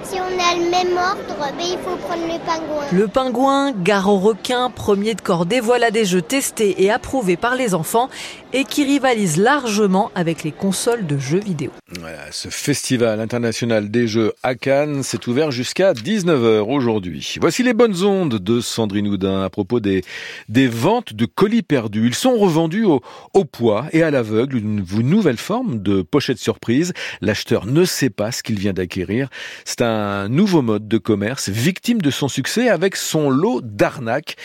si 0.09 0.17
on 0.21 0.25
a 0.25 0.55
le 0.55 0.71
même 0.71 0.97
ordre, 0.97 1.37
ben, 1.39 1.53
il 1.61 1.79
faut 1.79 1.97
prendre 1.97 2.23
le 2.23 2.39
pingouin. 2.39 2.85
Le 2.93 3.09
pingouin, 3.09 3.73
gare 3.73 4.09
au 4.09 4.19
requin, 4.19 4.71
premier 4.71 5.15
de 5.15 5.21
cordée, 5.21 5.61
voilà 5.61 5.91
des 5.91 6.05
jeux 6.07 6.23
testés 6.23 6.83
et 6.83 6.91
approuvés 6.91 7.37
par 7.37 7.57
les 7.57 7.75
enfants 7.75 8.09
et 8.55 8.65
qui 8.65 8.85
rivalisent 8.85 9.37
largement 9.37 10.11
avec 10.15 10.43
les 10.45 10.53
consoles 10.53 11.07
de 11.07 11.19
jeux 11.19 11.41
vidéo. 11.41 11.71
Voilà, 12.01 12.31
ce 12.31 12.49
festival 12.49 13.21
international 13.21 13.91
des 13.91 14.09
jeux 14.09 14.33
à 14.43 14.55
Cannes 14.55 15.03
s'est 15.03 15.29
ouvert 15.29 15.51
jusqu'à 15.51 15.93
19h 15.93 16.61
aujourd'hui. 16.61 17.35
Voici 17.41 17.63
les 17.63 17.75
bonnes 17.75 18.03
ondes 18.03 18.37
de 18.37 18.61
Sandrine 18.61 19.09
Houdin 19.09 19.43
à 19.43 19.51
propos 19.51 19.81
des, 19.81 20.03
des 20.49 20.69
ventes 20.69 21.13
de 21.13 21.27
colis 21.27 21.63
perdus. 21.63 22.07
Ils 22.07 22.15
sont 22.15 22.39
revendus 22.39 22.85
au, 22.85 23.03
au 23.35 23.45
poids 23.45 23.87
et 23.93 24.03
à 24.03 24.11
l'aveugle, 24.11 24.57
une, 24.57 24.85
une 24.91 25.11
nouvelle 25.11 25.37
forme 25.37 25.83
de 25.83 26.01
pochette 26.01 26.39
surprise. 26.39 26.95
L'acheteur 27.21 27.67
ne 27.67 27.85
sait 27.85 28.11
pas 28.11 28.33
ce 28.33 28.43
qu'il 28.43 28.59
vient 28.59 28.73
d'acquérir. 28.73 29.29
C'est 29.67 29.83
un 29.83 29.98
nouveau 30.29 30.63
mode 30.63 30.89
de 30.89 30.99
commerce 30.99 31.49
victime 31.49 32.01
de 32.01 32.11
son 32.11 32.29
succès 32.29 32.69
avec 32.69 32.97
son 32.97 33.31
lot 33.31 33.61
d'arnaques 33.63 34.37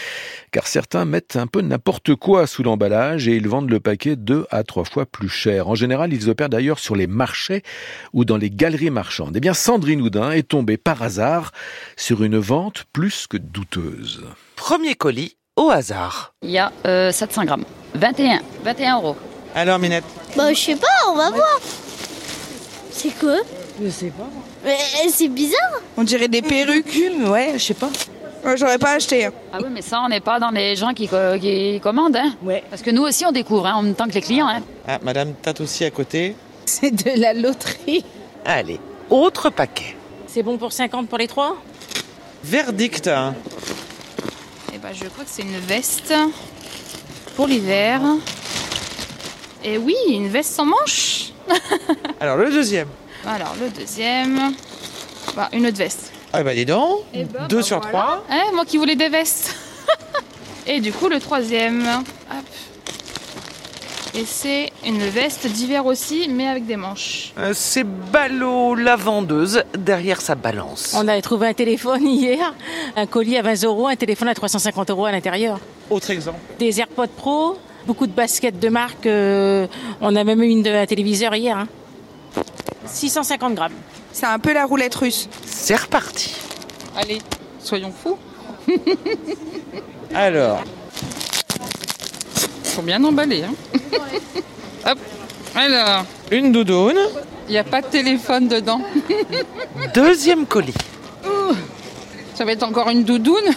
car 0.51 0.67
certains 0.67 1.05
mettent 1.05 1.35
un 1.35 1.47
peu 1.47 1.61
n'importe 1.61 2.15
quoi 2.15 2.47
sous 2.47 2.63
l'emballage 2.63 3.27
et 3.27 3.35
ils 3.35 3.47
vendent 3.47 3.69
le 3.69 3.79
paquet 3.79 4.15
deux 4.15 4.45
à 4.51 4.63
trois 4.63 4.85
fois 4.85 5.05
plus 5.05 5.29
cher. 5.29 5.67
En 5.67 5.75
général, 5.75 6.13
ils 6.13 6.29
opèrent 6.29 6.49
d'ailleurs 6.49 6.79
sur 6.79 6.95
les 6.95 7.07
marchés 7.07 7.63
ou 8.13 8.25
dans 8.25 8.37
les 8.37 8.49
galeries 8.49 8.89
marchandes. 8.89 9.33
Eh 9.35 9.39
bien, 9.39 9.53
Sandrine 9.53 10.01
Houdin 10.01 10.31
est 10.31 10.47
tombée 10.47 10.77
par 10.77 11.01
hasard 11.01 11.51
sur 11.97 12.23
une 12.23 12.37
vente 12.37 12.83
plus 12.93 13.27
que 13.27 13.37
douteuse. 13.37 14.23
Premier 14.55 14.95
colis 14.95 15.37
au 15.55 15.69
hasard. 15.69 16.33
Il 16.41 16.51
y 16.51 16.57
a 16.57 16.71
euh, 16.85 17.11
700 17.11 17.45
grammes. 17.45 17.65
21, 17.95 18.41
21 18.63 18.97
euros. 18.97 19.15
Alors, 19.55 19.77
Minette 19.77 20.03
Bah, 20.35 20.53
je 20.53 20.59
sais 20.59 20.75
pas, 20.75 20.87
on 21.09 21.15
va 21.15 21.29
voir. 21.29 21.59
C'est 22.91 23.11
quoi? 23.19 23.37
Je 23.81 23.89
sais 23.89 24.11
pas. 24.11 24.29
Mais 24.63 24.77
c'est 25.09 25.27
bizarre. 25.27 25.81
On 25.97 26.03
dirait 26.03 26.27
des 26.27 26.41
perruques. 26.41 26.97
Ouais, 27.27 27.53
je 27.55 27.59
sais 27.63 27.73
pas. 27.73 27.89
Ouais, 28.45 28.57
J'aurais 28.57 28.77
pas 28.77 28.91
acheté. 28.93 29.25
hein. 29.25 29.31
Ah 29.53 29.57
oui, 29.61 29.69
mais 29.71 29.81
ça, 29.81 30.01
on 30.05 30.09
n'est 30.09 30.19
pas 30.19 30.39
dans 30.39 30.49
les 30.51 30.75
gens 30.75 30.93
qui, 30.93 31.07
co- 31.07 31.37
qui 31.39 31.79
commandent. 31.81 32.15
Hein. 32.17 32.33
Parce 32.69 32.81
que 32.81 32.91
nous 32.91 33.03
aussi, 33.03 33.25
on 33.25 33.31
découvre 33.31 33.65
hein, 33.67 33.73
en 33.75 33.81
même 33.83 33.95
temps 33.95 34.07
que 34.07 34.13
les 34.13 34.21
clients. 34.21 34.47
Hein. 34.47 34.61
Ah, 34.87 34.99
Madame 35.01 35.33
tâte 35.33 35.61
aussi 35.61 35.83
à 35.85 35.91
côté. 35.91 36.35
C'est 36.65 36.91
de 36.91 37.19
la 37.19 37.33
loterie. 37.33 38.03
Allez, 38.45 38.79
autre 39.09 39.49
paquet. 39.49 39.95
C'est 40.27 40.43
bon 40.43 40.57
pour 40.57 40.71
50 40.73 41.07
pour 41.07 41.17
les 41.17 41.27
trois? 41.27 41.55
Verdict. 42.43 43.07
hein. 43.07 43.35
Eh 44.73 44.77
ben, 44.77 44.89
je 44.93 45.05
crois 45.05 45.23
que 45.23 45.29
c'est 45.31 45.43
une 45.43 45.59
veste 45.59 46.13
pour 47.35 47.47
l'hiver. 47.47 48.01
Et 49.63 49.77
oui, 49.77 49.95
une 50.09 50.27
veste 50.27 50.53
sans 50.53 50.65
manches. 50.65 51.31
Alors, 52.19 52.35
le 52.37 52.51
deuxième. 52.51 52.87
Alors, 53.25 53.55
le 53.59 53.69
deuxième. 53.69 54.53
Bah, 55.35 55.49
une 55.53 55.65
autre 55.67 55.77
veste. 55.77 56.11
Ah, 56.33 56.43
bah 56.43 56.53
dis 56.53 56.65
donc. 56.65 56.99
Eh 57.13 57.23
ben, 57.25 57.47
Deux 57.47 57.57
bah, 57.57 57.63
sur 57.63 57.79
voilà. 57.79 57.89
trois. 57.91 58.23
Hein, 58.29 58.43
moi 58.53 58.65
qui 58.65 58.77
voulais 58.77 58.95
des 58.95 59.09
vestes. 59.09 59.55
Et 60.67 60.79
du 60.81 60.91
coup, 60.91 61.07
le 61.09 61.19
troisième. 61.19 61.85
Hop. 62.31 62.45
Et 64.15 64.25
c'est 64.25 64.71
une 64.85 64.99
veste 64.99 65.47
d'hiver 65.47 65.85
aussi, 65.87 66.27
mais 66.29 66.47
avec 66.47 66.65
des 66.67 66.75
manches. 66.75 67.33
Euh, 67.39 67.51
C'est 67.55 67.83
Ballot, 67.83 68.75
la 68.75 68.95
vendeuse, 68.95 69.63
derrière 69.75 70.21
sa 70.21 70.35
balance. 70.35 70.95
On 70.95 71.07
a 71.07 71.19
trouvé 71.21 71.47
un 71.47 71.53
téléphone 71.53 72.05
hier, 72.07 72.53
un 72.95 73.07
colis 73.07 73.37
à 73.37 73.41
20 73.41 73.63
euros, 73.63 73.87
un 73.87 73.95
téléphone 73.95 74.27
à 74.27 74.35
350 74.35 74.91
euros 74.91 75.05
à 75.05 75.11
l'intérieur. 75.11 75.59
Autre 75.89 76.11
exemple. 76.11 76.37
Des 76.59 76.79
AirPods 76.79 77.07
Pro, 77.07 77.57
beaucoup 77.87 78.05
de 78.05 78.11
baskets 78.11 78.59
de 78.59 78.69
marque. 78.69 79.07
euh, 79.07 79.65
on 79.99 80.15
a 80.15 80.23
même 80.23 80.43
eu 80.43 80.47
une 80.47 80.61
de 80.61 80.69
un 80.69 80.85
téléviseur 80.85 81.33
hier. 81.33 81.57
hein. 81.57 81.67
650 82.85 83.55
grammes. 83.55 83.73
C'est 84.11 84.25
un 84.25 84.39
peu 84.39 84.53
la 84.53 84.65
roulette 84.65 84.95
russe. 84.95 85.27
C'est 85.45 85.75
reparti. 85.75 86.35
Allez, 86.95 87.19
soyons 87.59 87.91
fous. 87.91 88.17
Alors, 90.13 90.61
Faut 92.63 92.81
bien 92.81 93.03
emballer. 93.03 93.43
Hein. 93.43 93.53
Hop. 94.91 94.99
Alors, 95.55 96.05
une 96.31 96.51
doudoune. 96.51 96.97
il 97.47 97.51
n'y 97.51 97.57
a 97.57 97.63
pas 97.63 97.81
de 97.81 97.87
téléphone 97.87 98.47
dedans. 98.47 98.81
Deuxième 99.93 100.45
colis. 100.45 100.73
Ouh, 101.25 101.53
Ça 102.35 102.45
va 102.45 102.51
être 102.51 102.63
encore 102.63 102.89
une 102.89 103.03
doudoune. 103.03 103.53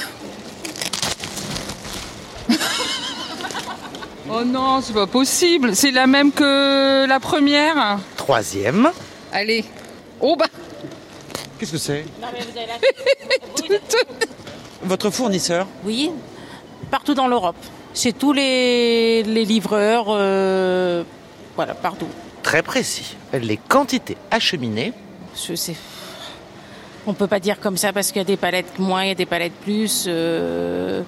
oh 4.31 4.45
non, 4.45 4.81
c'est 4.83 4.93
pas 4.95 5.07
possible. 5.07 5.75
C'est 5.75 5.91
la 5.91 6.07
même 6.07 6.33
que 6.33 7.07
la 7.07 7.21
première. 7.21 7.99
Troisième. 8.17 8.91
Allez. 9.33 9.65
Oh 10.21 10.37
bah. 10.37 10.47
Qu'est-ce 11.59 11.73
que 11.73 11.79
c'est 11.79 12.05
Votre 14.83 15.11
fournisseur 15.11 15.67
Oui, 15.85 16.11
partout 16.91 17.15
dans 17.15 17.29
l'Europe. 17.29 17.57
Chez 17.95 18.13
tous 18.13 18.33
les, 18.33 19.23
les 19.23 19.45
livreurs, 19.45 20.07
euh, 20.11 21.03
voilà, 21.57 21.75
partout. 21.75 22.09
Très 22.43 22.63
précis. 22.63 23.17
Les 23.33 23.57
quantités 23.57 24.17
acheminées. 24.31 24.93
Je 25.35 25.55
sais. 25.55 25.75
On 27.07 27.15
peut 27.15 27.27
pas 27.27 27.41
dire 27.41 27.59
comme 27.61 27.77
ça 27.77 27.93
parce 27.93 28.09
qu'il 28.09 28.19
y 28.19 28.25
a 28.25 28.25
des 28.25 28.37
palettes 28.37 28.79
moins, 28.79 29.05
il 29.05 29.09
y 29.09 29.13
a 29.13 29.15
des 29.15 29.27
palettes 29.27 29.55
plus. 29.63 30.05
euh, 30.09 31.03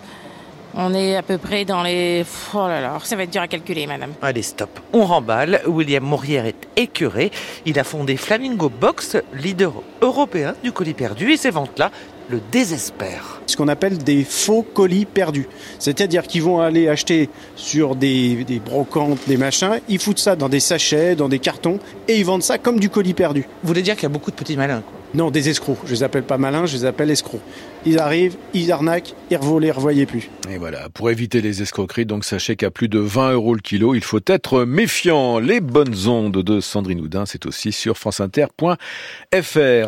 on 0.74 0.94
est 0.94 1.16
à 1.16 1.22
peu 1.22 1.38
près 1.38 1.64
dans 1.64 1.82
les. 1.82 2.24
Oh 2.54 2.68
là 2.68 2.80
là, 2.80 2.98
ça 3.02 3.16
va 3.16 3.24
être 3.24 3.30
dur 3.30 3.42
à 3.42 3.48
calculer, 3.48 3.86
madame. 3.86 4.12
Allez, 4.22 4.42
stop. 4.42 4.80
On 4.92 5.04
remballe. 5.04 5.60
William 5.66 6.04
Mourière 6.04 6.46
est 6.46 6.68
écœuré. 6.76 7.30
Il 7.66 7.78
a 7.78 7.84
fondé 7.84 8.16
Flamingo 8.16 8.68
Box, 8.68 9.16
leader 9.32 9.72
européen 10.00 10.54
du 10.62 10.72
colis 10.72 10.94
perdu, 10.94 11.32
et 11.32 11.36
ces 11.36 11.50
ventes-là 11.50 11.90
le 12.30 12.40
désespèrent. 12.52 13.40
ce 13.46 13.56
qu'on 13.56 13.68
appelle 13.68 13.98
des 13.98 14.22
faux 14.22 14.62
colis 14.62 15.06
perdus. 15.06 15.48
C'est-à-dire 15.78 16.24
qu'ils 16.24 16.42
vont 16.42 16.60
aller 16.60 16.86
acheter 16.88 17.30
sur 17.56 17.96
des, 17.96 18.44
des 18.44 18.60
brocantes, 18.60 19.20
des 19.26 19.38
machins, 19.38 19.80
ils 19.88 19.98
foutent 19.98 20.18
ça 20.18 20.36
dans 20.36 20.50
des 20.50 20.60
sachets, 20.60 21.16
dans 21.16 21.30
des 21.30 21.38
cartons, 21.38 21.78
et 22.06 22.18
ils 22.18 22.24
vendent 22.26 22.42
ça 22.42 22.58
comme 22.58 22.78
du 22.78 22.90
colis 22.90 23.14
perdu. 23.14 23.46
Vous 23.62 23.68
voulez 23.68 23.80
dire 23.82 23.94
qu'il 23.94 24.02
y 24.02 24.06
a 24.06 24.10
beaucoup 24.10 24.30
de 24.30 24.36
petits 24.36 24.56
malins 24.58 24.82
quoi. 24.82 24.97
Non, 25.14 25.30
des 25.30 25.48
escrocs. 25.48 25.78
Je 25.86 25.92
les 25.92 26.02
appelle 26.02 26.22
pas 26.22 26.36
malins, 26.36 26.66
je 26.66 26.76
les 26.76 26.84
appelle 26.84 27.10
escrocs. 27.10 27.40
Ils 27.86 27.98
arrivent, 27.98 28.36
ils 28.52 28.70
arnaquent, 28.70 29.14
ils 29.30 29.36
revolent, 29.36 29.62
les 29.62 29.70
revoyaient 29.70 30.04
plus. 30.04 30.28
Et 30.50 30.58
voilà, 30.58 30.88
pour 30.90 31.10
éviter 31.10 31.40
les 31.40 31.62
escroqueries, 31.62 32.04
donc 32.04 32.24
sachez 32.24 32.56
qu'à 32.56 32.70
plus 32.70 32.88
de 32.88 32.98
20 32.98 33.32
euros 33.32 33.54
le 33.54 33.60
kilo, 33.60 33.94
il 33.94 34.02
faut 34.02 34.20
être 34.26 34.64
méfiant. 34.64 35.38
Les 35.38 35.60
bonnes 35.60 36.08
ondes 36.08 36.42
de 36.42 36.60
Sandrine 36.60 37.00
Houdin, 37.00 37.24
c'est 37.24 37.46
aussi 37.46 37.72
sur 37.72 37.96
franceinter.fr. 37.96 38.76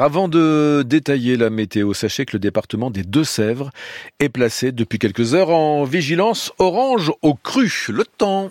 Avant 0.00 0.28
de 0.28 0.84
détailler 0.86 1.36
la 1.36 1.50
météo, 1.50 1.92
sachez 1.92 2.24
que 2.24 2.36
le 2.36 2.40
département 2.40 2.90
des 2.90 3.02
Deux-Sèvres 3.02 3.70
est 4.20 4.30
placé 4.30 4.72
depuis 4.72 4.98
quelques 4.98 5.34
heures 5.34 5.50
en 5.50 5.84
vigilance 5.84 6.52
orange 6.58 7.12
au 7.22 7.34
cru. 7.34 7.70
Le 7.88 8.04
temps. 8.04 8.50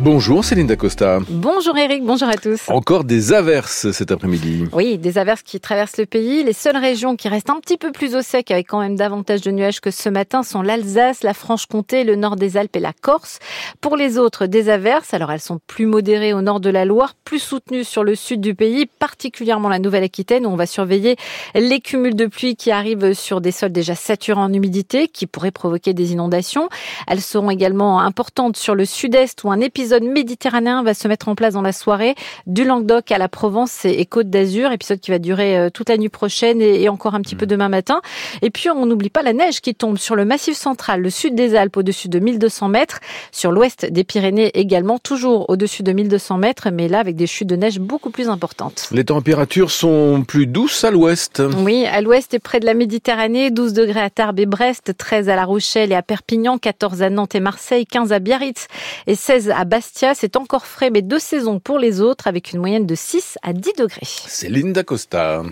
Bonjour 0.00 0.44
Céline 0.44 0.68
Dacosta. 0.68 1.18
Bonjour 1.28 1.76
Eric, 1.76 2.04
bonjour 2.04 2.28
à 2.28 2.36
tous. 2.36 2.68
Encore 2.68 3.02
des 3.02 3.32
averses 3.32 3.90
cet 3.90 4.12
après-midi. 4.12 4.66
Oui, 4.72 4.96
des 4.96 5.18
averses 5.18 5.42
qui 5.42 5.58
traversent 5.58 5.96
le 5.96 6.06
pays. 6.06 6.44
Les 6.44 6.52
seules 6.52 6.76
régions 6.76 7.16
qui 7.16 7.28
restent 7.28 7.50
un 7.50 7.58
petit 7.58 7.76
peu 7.76 7.90
plus 7.90 8.14
au 8.14 8.22
sec 8.22 8.52
avec 8.52 8.68
quand 8.68 8.78
même 8.78 8.94
davantage 8.94 9.40
de 9.40 9.50
nuages 9.50 9.80
que 9.80 9.90
ce 9.90 10.08
matin 10.08 10.44
sont 10.44 10.62
l'Alsace, 10.62 11.24
la 11.24 11.34
Franche-Comté, 11.34 12.04
le 12.04 12.14
nord 12.14 12.36
des 12.36 12.56
Alpes 12.56 12.76
et 12.76 12.80
la 12.80 12.92
Corse. 12.92 13.40
Pour 13.80 13.96
les 13.96 14.18
autres, 14.18 14.46
des 14.46 14.68
averses. 14.68 15.14
Alors 15.14 15.32
elles 15.32 15.40
sont 15.40 15.58
plus 15.66 15.86
modérées 15.86 16.32
au 16.32 16.42
nord 16.42 16.60
de 16.60 16.70
la 16.70 16.84
Loire, 16.84 17.14
plus 17.24 17.40
soutenues 17.40 17.82
sur 17.82 18.04
le 18.04 18.14
sud 18.14 18.40
du 18.40 18.54
pays, 18.54 18.86
particulièrement 18.86 19.68
la 19.68 19.80
Nouvelle-Aquitaine 19.80 20.46
où 20.46 20.50
on 20.50 20.56
va 20.56 20.66
surveiller 20.66 21.16
les 21.56 21.80
cumuls 21.80 22.14
de 22.14 22.26
pluie 22.26 22.54
qui 22.54 22.70
arrivent 22.70 23.14
sur 23.14 23.40
des 23.40 23.50
sols 23.50 23.72
déjà 23.72 23.96
saturés 23.96 24.40
en 24.40 24.52
humidité 24.52 25.08
qui 25.08 25.26
pourraient 25.26 25.50
provoquer 25.50 25.92
des 25.92 26.12
inondations. 26.12 26.68
Elles 27.08 27.20
seront 27.20 27.50
également 27.50 27.98
importantes 27.98 28.56
sur 28.56 28.76
le 28.76 28.84
sud-est 28.84 29.42
où 29.42 29.50
un 29.50 29.58
épisode 29.58 29.87
épisode 29.88 30.04
méditerranéen 30.04 30.82
va 30.82 30.92
se 30.92 31.08
mettre 31.08 31.28
en 31.28 31.34
place 31.34 31.54
dans 31.54 31.62
la 31.62 31.72
soirée, 31.72 32.14
du 32.46 32.64
Languedoc 32.64 33.10
à 33.10 33.16
la 33.16 33.30
Provence 33.30 33.86
et 33.86 34.04
Côte 34.04 34.28
d'Azur, 34.28 34.70
épisode 34.70 35.00
qui 35.00 35.10
va 35.10 35.18
durer 35.18 35.56
euh, 35.56 35.70
toute 35.70 35.88
la 35.88 35.96
nuit 35.96 36.10
prochaine 36.10 36.60
et 36.60 36.90
encore 36.90 37.14
un 37.14 37.22
petit 37.22 37.36
peu 37.36 37.46
mmh. 37.46 37.48
demain 37.48 37.68
matin. 37.70 38.02
Et 38.42 38.50
puis 38.50 38.68
on 38.68 38.84
n'oublie 38.84 39.08
pas 39.08 39.22
la 39.22 39.32
neige 39.32 39.62
qui 39.62 39.74
tombe 39.74 39.96
sur 39.96 40.14
le 40.14 40.26
massif 40.26 40.58
central, 40.58 41.00
le 41.00 41.08
sud 41.08 41.34
des 41.34 41.54
Alpes 41.54 41.78
au-dessus 41.78 42.10
de 42.10 42.18
1200 42.18 42.68
mètres, 42.68 43.00
sur 43.32 43.50
l'ouest 43.50 43.86
des 43.86 44.04
Pyrénées 44.04 44.50
également, 44.58 44.98
toujours 44.98 45.48
au-dessus 45.48 45.82
de 45.82 45.92
1200 45.92 46.36
mètres, 46.36 46.68
mais 46.70 46.88
là 46.88 46.98
avec 46.98 47.16
des 47.16 47.26
chutes 47.26 47.48
de 47.48 47.56
neige 47.56 47.78
beaucoup 47.78 48.10
plus 48.10 48.28
importantes. 48.28 48.88
Les 48.92 49.06
températures 49.06 49.70
sont 49.70 50.22
plus 50.22 50.46
douces 50.46 50.84
à 50.84 50.90
l'ouest. 50.90 51.42
Oui, 51.64 51.86
à 51.86 52.02
l'ouest 52.02 52.34
et 52.34 52.40
près 52.40 52.60
de 52.60 52.66
la 52.66 52.74
Méditerranée, 52.74 53.50
12 53.50 53.72
degrés 53.72 54.02
à 54.02 54.10
Tarbes 54.10 54.40
et 54.40 54.46
Brest, 54.46 54.92
13 54.98 55.30
à 55.30 55.36
La 55.36 55.46
Rochelle 55.46 55.92
et 55.92 55.94
à 55.96 56.02
Perpignan, 56.02 56.58
14 56.58 57.00
à 57.00 57.08
Nantes 57.08 57.34
et 57.34 57.40
Marseille, 57.40 57.86
15 57.86 58.12
à 58.12 58.18
Biarritz 58.18 58.66
et 59.06 59.14
16 59.14 59.50
à 59.56 59.64
Bastia. 59.78 60.12
C'est 60.16 60.34
encore 60.34 60.66
frais, 60.66 60.90
mais 60.90 61.02
deux 61.02 61.20
saisons 61.20 61.60
pour 61.60 61.78
les 61.78 62.00
autres, 62.00 62.26
avec 62.26 62.52
une 62.52 62.58
moyenne 62.58 62.84
de 62.84 62.96
6 62.96 63.38
à 63.42 63.52
10 63.52 63.74
degrés. 63.78 64.00
C'est 64.02 64.48
Linda 64.48 64.82
Costa. 64.82 65.44